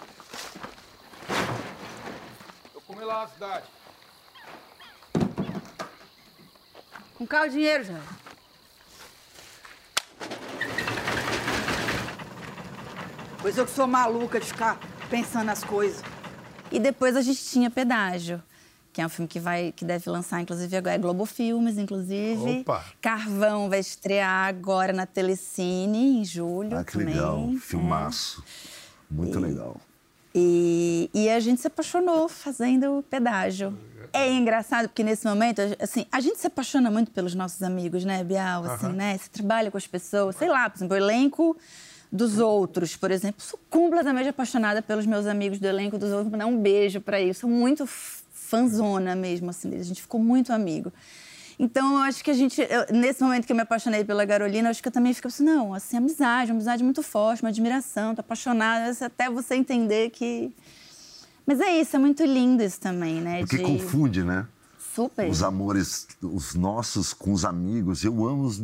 Eu 2.74 2.80
comi 2.80 3.04
lá 3.04 3.22
na 3.22 3.28
cidade. 3.28 3.66
Com 7.14 7.24
um 7.24 7.26
carro 7.26 7.46
de 7.46 7.52
dinheiro, 7.52 7.84
já. 7.84 8.00
Pois 13.40 13.58
eu 13.58 13.66
que 13.66 13.72
sou 13.72 13.86
maluca 13.86 14.40
de 14.40 14.46
ficar 14.46 14.78
pensando 15.10 15.46
nas 15.46 15.62
coisas. 15.62 16.02
E 16.70 16.78
depois 16.78 17.16
a 17.16 17.20
gente 17.20 17.44
tinha 17.44 17.70
pedágio 17.70 18.42
que 18.92 19.00
é 19.00 19.06
um 19.06 19.08
filme 19.08 19.26
que 19.28 19.40
vai 19.40 19.72
que 19.74 19.84
deve 19.84 20.08
lançar 20.10 20.40
inclusive 20.40 20.76
agora 20.76 20.94
é 20.96 20.98
Globo 20.98 21.24
Filmes, 21.24 21.78
inclusive. 21.78 22.60
Opa. 22.60 22.84
Carvão 23.00 23.68
vai 23.70 23.80
estrear 23.80 24.46
agora 24.48 24.92
na 24.92 25.06
Telecine 25.06 26.20
em 26.20 26.24
julho 26.24 26.76
Ah, 26.76 26.84
que 26.84 26.92
também. 26.92 27.14
legal. 27.14 27.50
É. 27.54 27.58
Filmaço. 27.58 28.44
Muito 29.10 29.38
legal. 29.40 29.76
E, 30.34 31.10
e 31.12 31.28
a 31.28 31.38
gente 31.40 31.60
se 31.60 31.66
apaixonou 31.66 32.28
fazendo 32.28 32.98
o 32.98 33.02
pedágio. 33.02 33.76
É 34.14 34.30
engraçado 34.32 34.88
porque 34.88 35.02
nesse 35.02 35.26
momento, 35.26 35.60
assim, 35.78 36.06
a 36.10 36.20
gente 36.20 36.38
se 36.38 36.46
apaixona 36.46 36.90
muito 36.90 37.10
pelos 37.10 37.34
nossos 37.34 37.62
amigos, 37.62 38.04
né, 38.04 38.22
Bial? 38.24 38.64
Assim, 38.64 38.86
Aham. 38.86 38.94
né? 38.94 39.18
Você 39.18 39.28
trabalha 39.30 39.70
com 39.70 39.76
as 39.76 39.86
pessoas, 39.86 40.36
sei 40.36 40.48
lá, 40.48 40.68
por 40.68 40.78
exemplo, 40.78 40.94
o 40.94 40.98
elenco 40.98 41.56
dos 42.10 42.38
outros, 42.38 42.96
por 42.96 43.10
exemplo. 43.10 43.42
Sou 43.42 43.58
completamente 43.70 44.28
apaixonada 44.28 44.80
pelos 44.82 45.06
meus 45.06 45.26
amigos 45.26 45.58
do 45.58 45.66
elenco 45.66 45.98
dos 45.98 46.10
outros. 46.10 46.28
Vou 46.30 46.38
dar 46.38 46.46
um 46.46 46.58
beijo 46.58 47.00
para 47.00 47.20
eles. 47.20 47.36
Sou 47.38 47.48
muito 47.48 47.86
fanzona 48.52 49.16
mesmo, 49.16 49.48
assim. 49.48 49.74
A 49.74 49.82
gente 49.82 50.02
ficou 50.02 50.20
muito 50.20 50.52
amigo. 50.52 50.92
Então, 51.58 51.94
eu 51.94 51.98
acho 52.02 52.22
que 52.22 52.30
a 52.30 52.34
gente, 52.34 52.60
eu- 52.60 52.86
nesse 52.94 53.22
momento 53.22 53.46
que 53.46 53.52
eu 53.52 53.56
me 53.56 53.62
apaixonei 53.62 54.04
pela 54.04 54.26
Carolina, 54.26 54.68
eu 54.68 54.70
acho 54.70 54.82
que 54.82 54.88
eu 54.88 54.92
também 54.92 55.14
fico 55.14 55.28
assim, 55.28 55.44
não, 55.44 55.72
assim, 55.72 55.96
amizade, 55.96 56.50
uma 56.50 56.56
amizade 56.56 56.84
muito 56.84 57.02
forte, 57.02 57.42
uma 57.42 57.48
admiração, 57.48 58.14
tô 58.14 58.20
apaixonada, 58.20 58.94
até 59.06 59.30
você 59.30 59.54
entender 59.54 60.10
que. 60.10 60.52
Mas 61.46 61.60
é 61.60 61.80
isso, 61.80 61.96
é 61.96 61.98
muito 61.98 62.22
lindo 62.24 62.62
isso 62.62 62.78
também, 62.80 63.20
né? 63.20 63.40
Porque 63.40 63.56
de- 63.56 63.62
confunde, 63.62 64.22
né? 64.22 64.46
Super. 64.94 65.28
Os 65.30 65.42
amores, 65.42 66.06
os 66.20 66.54
nossos 66.54 67.14
com 67.14 67.32
os 67.32 67.44
amigos. 67.44 68.04
Eu 68.04 68.26
amo 68.26 68.42
os, 68.44 68.62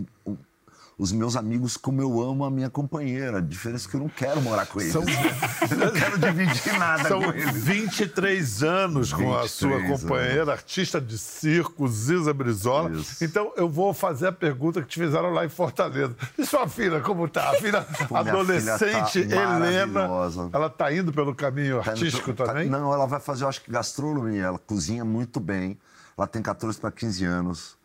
os 0.98 1.12
meus 1.12 1.36
amigos 1.36 1.76
como 1.76 2.02
eu 2.02 2.20
amo 2.20 2.44
a 2.44 2.50
minha 2.50 2.68
companheira. 2.68 3.38
A 3.38 3.40
diferença 3.40 3.86
é 3.86 3.90
que 3.90 3.96
eu 3.96 4.00
não 4.00 4.08
quero 4.08 4.42
morar 4.42 4.66
com 4.66 4.80
eles. 4.80 4.92
São- 4.92 5.04
Eu 5.70 5.76
não 5.76 5.92
quero 5.92 6.18
dividir 6.18 6.76
nada 6.78 7.08
São 7.08 7.22
com 7.22 7.30
eles. 7.30 7.52
23 7.62 8.62
anos 8.64 9.12
com 9.12 9.32
a 9.32 9.42
23 9.42 9.50
sua 9.50 9.76
anos. 9.76 10.00
companheira, 10.02 10.52
artista 10.52 11.00
de 11.00 11.16
circo, 11.16 11.86
Ziza 11.86 12.34
Brizola. 12.34 12.90
Então, 13.20 13.52
eu 13.56 13.68
vou 13.68 13.94
fazer 13.94 14.26
a 14.28 14.32
pergunta 14.32 14.82
que 14.82 14.88
te 14.88 14.98
fizeram 14.98 15.30
lá 15.32 15.44
em 15.44 15.48
Fortaleza. 15.48 16.16
E 16.36 16.44
sua 16.44 16.66
filha, 16.68 17.00
como 17.00 17.28
tá? 17.28 17.50
A 17.50 17.54
filha 17.54 17.82
Pô, 18.08 18.16
adolescente 18.16 19.10
filha 19.12 19.36
tá 19.36 19.56
Helena, 19.56 20.08
ela 20.52 20.68
tá 20.70 20.92
indo 20.92 21.12
pelo 21.12 21.34
caminho 21.34 21.80
Tá 21.82 21.92
artístico 21.92 22.32
pro- 22.32 22.44
tá- 22.44 22.46
também? 22.52 22.68
não, 22.68 22.92
ela 22.92 23.06
vai 23.06 23.20
fazer, 23.20 23.44
eu 23.44 23.48
acho 23.48 23.62
que 23.62 23.70
gastronomia. 23.70 24.42
Ela 24.44 24.58
cozinha 24.58 25.04
muito 25.04 25.38
bem. 25.38 25.78
Ela 26.16 26.26
tem 26.26 26.42
14 26.42 26.78
para 26.80 26.90
15 26.90 27.24
anos. 27.24 27.76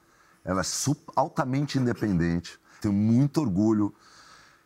Ela 0.43 0.61
é 0.61 0.63
altamente 1.15 1.77
independente. 1.77 2.59
Tenho 2.83 2.93
muito 2.93 3.39
orgulho 3.39 3.93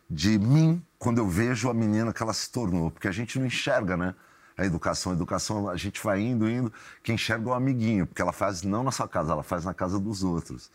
de 0.09 0.39
mim 0.39 0.83
quando 0.97 1.19
eu 1.19 1.27
vejo 1.27 1.69
a 1.69 1.73
menina 1.73 2.11
que 2.11 2.23
ela 2.23 2.33
se 2.33 2.49
tornou. 2.51 2.89
Porque 2.89 3.07
a 3.07 3.11
gente 3.11 3.37
não 3.37 3.45
enxerga, 3.45 3.95
né? 3.95 4.15
A 4.57 4.65
educação. 4.65 5.11
A 5.11 5.15
educação, 5.15 5.69
a 5.69 5.75
gente 5.77 6.03
vai 6.03 6.19
indo, 6.19 6.49
indo. 6.49 6.73
Quem 7.03 7.13
enxerga 7.13 7.47
é 7.49 7.51
o 7.51 7.53
amiguinho. 7.53 8.07
Porque 8.07 8.21
ela 8.21 8.33
faz 8.33 8.63
não 8.63 8.83
na 8.83 8.91
sua 8.91 9.07
casa, 9.07 9.31
ela 9.33 9.43
faz 9.43 9.63
na 9.65 9.73
casa 9.73 9.99
dos 9.99 10.23
outros. 10.23 10.71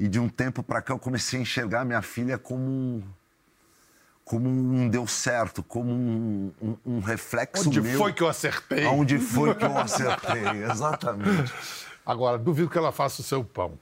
E 0.00 0.08
de 0.08 0.18
um 0.18 0.28
tempo 0.28 0.64
para 0.64 0.82
cá 0.82 0.92
eu 0.94 0.98
comecei 0.98 1.38
a 1.38 1.42
enxergar 1.42 1.84
minha 1.84 2.02
filha 2.02 2.36
como 2.38 2.64
um 2.64 3.02
como 4.24 4.48
um 4.48 4.88
deu 4.88 5.06
certo, 5.08 5.60
como 5.62 5.90
um, 5.92 6.52
um- 6.62 6.76
um 6.86 7.00
reflexo 7.00 7.68
Onde 7.68 7.80
meu. 7.80 7.98
foi 7.98 8.12
que 8.12 8.22
eu 8.22 8.28
acertei? 8.28 8.84
Onde 8.86 9.18
foi 9.18 9.54
que 9.56 9.64
eu 9.64 9.76
acertei, 9.76 10.62
exatamente. 10.70 11.52
Agora, 12.06 12.38
duvido 12.38 12.70
que 12.70 12.78
ela 12.78 12.92
faça 12.92 13.22
o 13.22 13.24
seu 13.24 13.42
pão. 13.44 13.76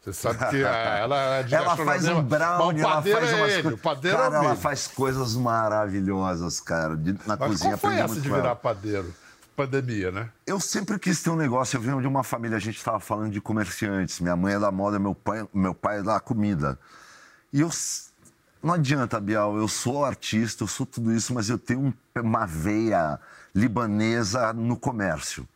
Você 0.00 0.12
sabe 0.12 0.38
que 0.50 0.62
ela 0.62 1.16
é 1.38 1.42
de 1.42 1.54
Ela 1.54 1.76
faz 1.76 2.06
um 2.08 2.22
brownie, 2.22 2.80
ela 2.82 3.02
faz 3.02 3.14
é 3.30 3.34
umas 3.34 3.52
ele, 3.52 3.62
coisas. 3.62 3.80
Padeiro 3.80 4.16
é 4.16 4.20
Cara, 4.20 4.40
o 4.40 4.44
ela 4.44 4.56
faz 4.56 4.86
coisas 4.86 5.34
maravilhosas, 5.36 6.60
cara. 6.60 6.96
de- 6.96 7.12
na 7.26 7.36
Mas 7.36 7.48
cozinha 7.50 7.76
qual 7.76 7.92
foi 7.92 8.00
essa 8.00 8.14
de 8.14 8.20
virar 8.20 8.38
ela. 8.38 8.56
padeiro? 8.56 9.14
Pandemia, 9.56 10.12
né? 10.12 10.28
Eu 10.46 10.60
sempre 10.60 10.98
quis 11.00 11.20
ter 11.20 11.30
um 11.30 11.36
negócio. 11.36 11.76
Eu 11.76 11.80
venho 11.80 12.00
de 12.00 12.06
uma 12.06 12.22
família, 12.22 12.56
a 12.56 12.60
gente 12.60 12.76
estava 12.78 13.00
falando 13.00 13.32
de 13.32 13.40
comerciantes. 13.40 14.20
Minha 14.20 14.36
mãe 14.36 14.54
é 14.54 14.58
da 14.58 14.70
moda, 14.70 15.00
meu 15.00 15.16
pai, 15.16 15.48
meu 15.52 15.74
pai 15.74 15.98
é 15.98 16.02
da 16.02 16.20
comida. 16.20 16.78
E 17.52 17.60
eu. 17.60 17.68
Não 18.62 18.74
adianta, 18.74 19.20
Bial, 19.20 19.56
eu 19.56 19.66
sou 19.68 20.04
artista, 20.04 20.62
eu 20.64 20.68
sou 20.68 20.84
tudo 20.86 21.12
isso, 21.12 21.32
mas 21.34 21.48
eu 21.48 21.58
tenho 21.58 21.80
um- 21.80 21.92
uma 22.20 22.44
veia 22.46 23.18
libanesa 23.54 24.52
no 24.52 24.76
comércio. 24.76 25.46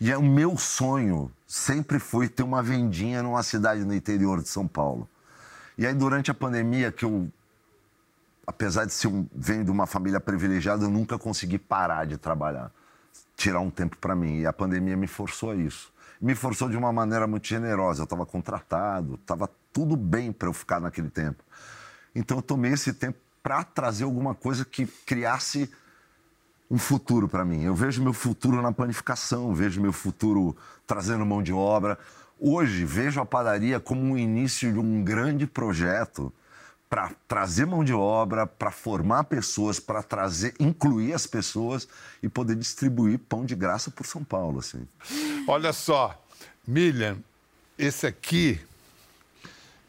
E 0.00 0.10
é 0.12 0.18
o 0.18 0.22
meu 0.22 0.56
sonho 0.56 1.30
sempre 1.46 1.98
foi 1.98 2.28
ter 2.28 2.42
uma 2.42 2.62
vendinha 2.62 3.22
numa 3.22 3.42
cidade 3.42 3.84
no 3.84 3.94
interior 3.94 4.42
de 4.42 4.48
São 4.48 4.66
Paulo. 4.66 5.08
E 5.78 5.86
aí, 5.86 5.94
durante 5.94 6.30
a 6.30 6.34
pandemia, 6.34 6.90
que 6.90 7.04
eu 7.04 7.30
apesar 8.46 8.84
de 8.84 8.92
ser 8.92 9.08
um, 9.08 9.26
venho 9.34 9.64
de 9.64 9.70
uma 9.70 9.86
família 9.86 10.20
privilegiada, 10.20 10.84
eu 10.84 10.90
nunca 10.90 11.18
consegui 11.18 11.58
parar 11.58 12.06
de 12.06 12.16
trabalhar, 12.16 12.70
tirar 13.36 13.60
um 13.60 13.70
tempo 13.70 13.96
para 13.96 14.14
mim. 14.14 14.40
E 14.40 14.46
a 14.46 14.52
pandemia 14.52 14.96
me 14.96 15.06
forçou 15.06 15.50
a 15.50 15.56
isso. 15.56 15.92
Me 16.20 16.34
forçou 16.34 16.68
de 16.68 16.76
uma 16.76 16.92
maneira 16.92 17.26
muito 17.26 17.46
generosa. 17.46 18.02
Eu 18.02 18.04
estava 18.04 18.24
contratado, 18.24 19.16
estava 19.16 19.50
tudo 19.72 19.96
bem 19.96 20.32
para 20.32 20.48
eu 20.48 20.52
ficar 20.52 20.80
naquele 20.80 21.10
tempo. 21.10 21.42
Então 22.14 22.38
eu 22.38 22.42
tomei 22.42 22.72
esse 22.72 22.92
tempo 22.92 23.18
para 23.42 23.62
trazer 23.64 24.04
alguma 24.04 24.34
coisa 24.34 24.64
que 24.64 24.86
criasse 24.86 25.70
um 26.70 26.78
futuro 26.78 27.28
para 27.28 27.44
mim. 27.44 27.62
Eu 27.62 27.74
vejo 27.74 28.02
meu 28.02 28.12
futuro 28.12 28.60
na 28.60 28.72
panificação, 28.72 29.54
vejo 29.54 29.80
meu 29.80 29.92
futuro 29.92 30.56
trazendo 30.86 31.24
mão 31.24 31.42
de 31.42 31.52
obra. 31.52 31.98
Hoje 32.38 32.84
vejo 32.84 33.20
a 33.20 33.26
padaria 33.26 33.80
como 33.80 34.14
o 34.14 34.18
início 34.18 34.72
de 34.72 34.78
um 34.78 35.02
grande 35.02 35.46
projeto 35.46 36.32
para 36.88 37.10
trazer 37.26 37.66
mão 37.66 37.82
de 37.82 37.92
obra, 37.92 38.46
para 38.46 38.70
formar 38.70 39.24
pessoas, 39.24 39.80
para 39.80 40.02
trazer, 40.02 40.54
incluir 40.60 41.12
as 41.12 41.26
pessoas 41.26 41.88
e 42.22 42.28
poder 42.28 42.54
distribuir 42.54 43.18
pão 43.18 43.44
de 43.44 43.54
graça 43.54 43.90
por 43.90 44.06
São 44.06 44.22
Paulo, 44.22 44.60
assim. 44.60 44.86
Olha 45.48 45.72
só, 45.72 46.20
Milian, 46.66 47.18
esse 47.76 48.06
aqui 48.06 48.60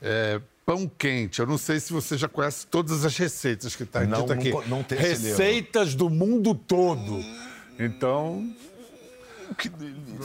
é 0.02 0.42
pão 0.68 0.86
quente. 0.86 1.40
Eu 1.40 1.48
não 1.48 1.58
sei 1.58 1.80
se 1.80 1.94
você 1.94 2.18
já 2.18 2.28
conhece 2.28 2.68
todas 2.68 3.06
as 3.06 3.16
receitas 3.16 3.74
que 3.74 3.84
está 3.84 4.04
dito 4.04 4.34
aqui. 4.34 4.52
não 4.52 4.68
não 4.68 4.84
tem. 4.84 4.98
Receitas 4.98 5.96
do 5.96 6.10
mundo 6.10 6.54
todo. 6.54 7.24
Então, 7.80 8.54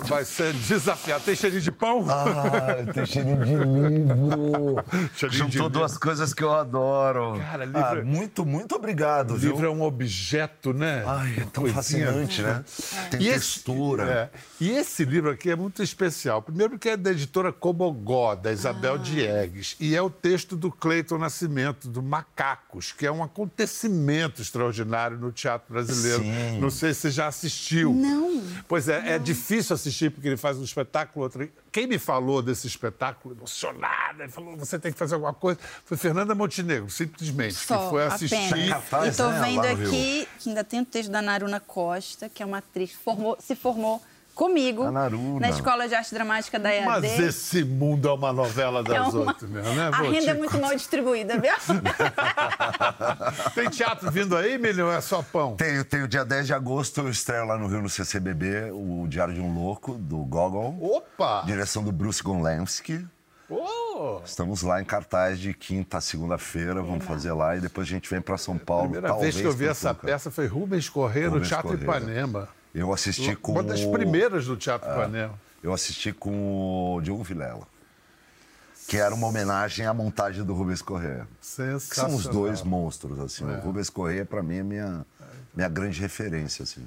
vai 0.09 0.25
ser 0.25 0.53
desafiado. 0.53 1.25
Tem 1.25 1.35
cheirinho 1.35 1.63
de 1.63 1.71
pão? 1.73 2.05
Ah, 2.09 2.93
tem 2.93 3.07
cheirinho 3.07 3.45
de 3.45 3.55
livro. 3.55 4.85
Cheirinho 5.17 5.31
de 5.31 5.37
Juntou 5.39 5.49
livro. 5.67 5.69
duas 5.71 5.99
coisas 5.99 6.33
que 6.35 6.43
eu 6.43 6.53
adoro. 6.53 7.39
Cara, 7.41 7.65
livro 7.65 7.81
Ah, 7.85 7.97
é- 7.99 8.03
muito, 8.03 8.45
muito 8.45 8.75
obrigado, 8.75 9.33
O 9.33 9.37
viu? 9.37 9.53
livro 9.53 9.67
é 9.67 9.71
um 9.71 9.83
objeto, 9.83 10.73
né? 10.73 11.03
Ai, 11.07 11.35
é 11.39 11.41
tão 11.53 11.63
Coisinha. 11.65 11.75
fascinante, 12.07 12.43
né? 12.43 12.65
Tem 13.11 13.21
E 13.23 13.29
esse- 13.29 13.39
textura. 13.63 14.05
é. 14.05 14.31
E 14.61 14.71
esse 14.71 15.05
livro 15.05 15.31
aqui 15.31 15.51
é 15.51 15.57
muito 15.57 15.83
especial. 15.83 16.43
Primeiro 16.43 16.71
porque 16.73 16.91
é 16.91 16.97
da 16.97 17.11
editora 17.11 17.53
Cobogó, 17.53 18.35
da 18.35 18.53
Isabel 18.53 18.99
Diegues. 18.99 19.77
E 19.81 19.95
é 19.97 20.03
o 20.03 20.11
texto 20.11 20.57
do 20.57 20.71
Cleiton 20.71 21.19
Nascimento, 21.19 21.89
do 21.89 22.03
Macacos, 22.03 22.93
que 22.93 23.07
é 23.07 23.13
um 23.13 23.23
acontecimento 23.23 24.41
extraordinário 24.43 25.19
no 25.19 25.33
teatro 25.33 25.73
brasileiro. 25.73 26.23
Sim. 26.23 26.61
Não 26.61 26.71
sei 26.71 26.95
se 26.95 27.01
você 27.03 27.11
já 27.11 27.27
assistiu. 27.27 27.93
Não. 27.93 28.43
Pois 28.69 28.89
é, 28.89 29.12
é 29.15 29.19
difícil 29.19 29.75
assistir 29.75 30.11
porque 30.11 30.29
ele 30.29 30.37
faz 30.37 30.57
um 30.59 30.65
espetáculo, 30.65 31.25
outro. 31.25 31.49
Quem 31.71 31.87
me 31.87 31.99
falou 31.99 32.43
desse 32.43 32.67
espetáculo 32.67 33.35
emocionada, 33.35 34.25
ele 34.25 34.33
falou, 34.33 34.57
você 34.57 34.79
tem 34.79 34.93
que 34.93 34.99
fazer 34.99 35.15
alguma 35.15 35.33
coisa, 35.35 35.59
foi 35.85 35.97
Fernanda 35.97 36.35
Montenegro, 36.35 36.91
simplesmente, 36.91 37.55
que 37.55 37.67
Só, 37.67 37.91
foi 37.91 38.05
assistir. 38.05 38.73
apenas. 38.73 39.15
e 39.15 39.17
tô 39.17 39.29
né, 39.29 39.41
vendo 39.43 39.57
lá 39.57 39.71
aqui 39.71 40.29
que 40.39 40.49
ainda 40.49 40.65
tem 40.65 40.81
o 40.81 40.85
texto 40.85 41.11
da 41.11 41.23
Naruna 41.23 41.61
Costa, 41.61 42.29
que 42.29 42.43
é 42.43 42.47
uma 42.47 42.59
atriz, 42.59 42.93
formou- 42.93 43.37
se 43.41 43.55
formou 43.57 44.03
comigo 44.35 44.85
A 44.85 44.91
Naruna. 44.91 45.41
na 45.41 45.51
Escola 45.51 45.89
de 45.89 45.95
Arte 45.95 46.15
Dramática 46.15 46.59
da 46.59 46.73
EAD. 46.73 46.87
Mas 46.87 47.05
esse 47.21 47.65
mundo 47.65 48.09
é 48.09 48.13
uma 48.13 48.33
novela 48.33 48.83
das 48.83 48.97
É 48.97 49.01
uma- 49.01 49.19
outras 49.31 49.51
mesmo, 49.51 49.73
né? 49.75 49.89
A 49.93 49.99
Vou 49.99 50.11
renda 50.11 50.25
te 50.25 50.31
é 50.31 50.35
muito 50.35 50.59
mal 50.59 50.75
distribuída, 50.75 51.39
viu? 51.39 51.53
Tem 53.55 53.69
teatro 53.69 54.11
vindo 54.11 54.37
aí, 54.37 54.59
Milho, 54.59 54.87
ou 54.87 54.93
é 54.93 55.01
só 55.01 55.23
pão? 55.23 55.57
Tem, 55.57 55.83
tem 55.85 56.03
o 56.03 56.09
dia 56.09 56.25
10 56.25 56.47
de 56.47 56.55
agosto, 56.55 57.01
eu 57.01 57.11
estreio 57.11 57.45
lá 57.47 57.59
no 57.59 57.67
Rio, 57.67 57.83
no 57.83 57.89
CCBB, 57.89 58.71
o 58.73 59.07
Diário 59.09 59.35
de 59.35 59.41
um 59.41 59.53
Louco, 59.55 59.95
do 59.95 60.19
Gogol. 60.19 60.77
Opa! 60.81 61.43
Direção 61.47 61.83
do 61.83 61.93
Bruce 61.93 62.23
Gonlensky. 62.23 63.07
Oh! 63.51 64.21
Estamos 64.25 64.63
lá 64.63 64.81
em 64.81 64.85
cartaz 64.85 65.39
de 65.39 65.53
quinta 65.53 65.99
a 65.99 66.01
segunda-feira, 66.01 66.81
vamos 66.83 67.05
fazer 67.05 67.33
lá 67.33 67.57
e 67.57 67.61
depois 67.61 67.87
a 67.87 67.91
gente 67.91 68.09
vem 68.09 68.21
para 68.21 68.39
São 68.39 68.57
Paulo. 68.57 68.85
A 68.85 68.89
primeira 68.89 69.09
talvez 69.09 69.35
vez 69.35 69.43
que 69.47 69.53
eu 69.53 69.57
vi 69.57 69.67
essa 69.69 69.93
peça 69.95 70.31
foi 70.31 70.47
Rubens 70.47 70.89
Corrêa 70.89 71.29
no 71.29 71.41
Teatro 71.41 71.71
Corrêa. 71.79 71.83
Ipanema. 71.85 72.49
Eu 72.75 72.93
assisti 72.93 73.37
com 73.37 73.53
Uma 73.53 73.63
das 73.63 73.85
primeiras 73.85 74.47
do 74.47 74.57
Teatro 74.57 74.89
É. 74.89 74.93
Ipanema. 74.93 75.39
Eu 75.63 75.73
assisti 75.73 76.13
com 76.13 76.97
o 76.97 77.01
Diogo 77.01 77.23
Vilela. 77.23 77.67
Que 78.89 78.97
era 78.97 79.15
uma 79.15 79.27
homenagem 79.29 79.87
à 79.87 79.95
montagem 79.95 80.43
do 80.45 80.55
Rubens 80.55 80.83
Corrêa. 80.83 81.27
Que 81.41 81.47
são 81.47 81.77
os 81.77 81.83
Sensacional. 81.85 82.33
dois 82.33 82.63
monstros, 82.63 83.19
assim. 83.21 83.45
É. 83.45 83.57
O 83.59 83.61
Rubens 83.61 83.89
Corrêa, 83.89 84.25
para 84.25 84.43
mim, 84.43 84.57
é 84.57 84.63
minha, 84.63 85.07
minha 85.55 85.69
grande 85.69 86.01
referência, 86.01 86.65
assim. 86.65 86.87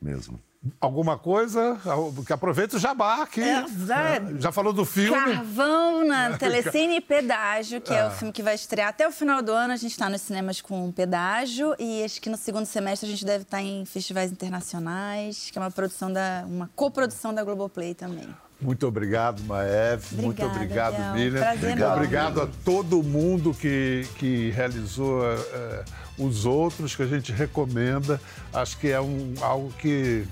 Mesmo. 0.00 0.40
Alguma 0.80 1.18
coisa? 1.18 1.76
Que 2.24 2.32
aproveita 2.32 2.76
o 2.76 2.78
jabá 2.78 3.22
aqui. 3.22 3.40
É, 3.42 3.64
vai. 3.68 4.36
Já 4.38 4.52
falou 4.52 4.72
do 4.72 4.84
filme? 4.84 5.10
Carvão 5.34 6.06
na 6.06 6.36
Telecine 6.38 7.00
Pedágio, 7.00 7.80
que 7.80 7.92
é 7.92 8.02
Ah. 8.02 8.06
o 8.08 8.10
filme 8.12 8.32
que 8.32 8.42
vai 8.44 8.54
estrear 8.54 8.88
até 8.90 9.06
o 9.08 9.10
final 9.10 9.42
do 9.42 9.50
ano. 9.50 9.72
A 9.72 9.76
gente 9.76 9.90
está 9.90 10.08
nos 10.08 10.20
cinemas 10.20 10.60
com 10.60 10.92
Pedágio 10.92 11.74
e 11.80 12.04
acho 12.04 12.20
que 12.20 12.30
no 12.30 12.36
segundo 12.36 12.66
semestre 12.66 13.08
a 13.08 13.10
gente 13.10 13.24
deve 13.24 13.42
estar 13.42 13.60
em 13.60 13.84
festivais 13.84 14.30
internacionais, 14.30 15.50
que 15.50 15.58
é 15.58 15.60
uma 15.60 15.70
produção 15.70 16.12
da 16.12 16.44
uma 16.46 16.70
coprodução 16.76 17.34
da 17.34 17.42
Globoplay 17.42 17.94
também. 17.94 18.28
Muito 18.60 18.86
obrigado. 18.86 19.42
Muito 19.42 20.40
Obrigada, 20.44 20.54
obrigado, 20.54 20.94
Biel. 20.96 21.14
Miriam. 21.14 21.40
Prazer 21.40 21.70
obrigado. 21.70 21.96
obrigado 21.96 22.40
a 22.42 22.46
todo 22.64 23.02
mundo 23.02 23.52
que, 23.52 24.06
que 24.16 24.50
realizou 24.50 25.24
eh, 25.26 25.84
os 26.16 26.46
outros, 26.46 26.94
que 26.94 27.02
a 27.02 27.06
gente 27.06 27.32
recomenda. 27.32 28.20
Acho 28.54 28.78
que 28.78 28.88
é 28.88 29.00
um, 29.00 29.34
algo 29.40 29.72
que 29.80 30.24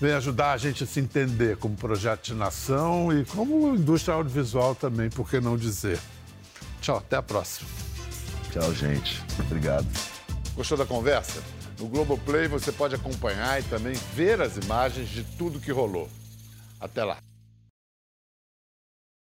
vem 0.00 0.12
ajudar 0.12 0.52
a 0.52 0.56
gente 0.56 0.82
a 0.82 0.86
se 0.86 0.98
entender 0.98 1.56
como 1.58 1.76
projeto 1.76 2.24
de 2.24 2.34
nação 2.34 3.12
e 3.12 3.24
como 3.24 3.74
indústria 3.74 4.14
audiovisual 4.14 4.74
também, 4.74 5.10
por 5.10 5.28
que 5.28 5.40
não 5.40 5.56
dizer. 5.56 6.00
Tchau, 6.80 6.96
até 6.96 7.16
a 7.16 7.22
próxima. 7.22 7.68
Tchau, 8.50 8.72
gente. 8.74 9.22
Obrigado. 9.38 9.86
Gostou 10.56 10.78
da 10.78 10.86
conversa? 10.86 11.42
No 11.78 11.86
Globoplay 11.86 12.48
você 12.48 12.72
pode 12.72 12.94
acompanhar 12.94 13.60
e 13.60 13.62
também 13.64 13.94
ver 14.14 14.40
as 14.40 14.56
imagens 14.56 15.08
de 15.08 15.22
tudo 15.22 15.60
que 15.60 15.70
rolou. 15.70 16.08
Até 16.80 17.04
lá. 17.04 17.18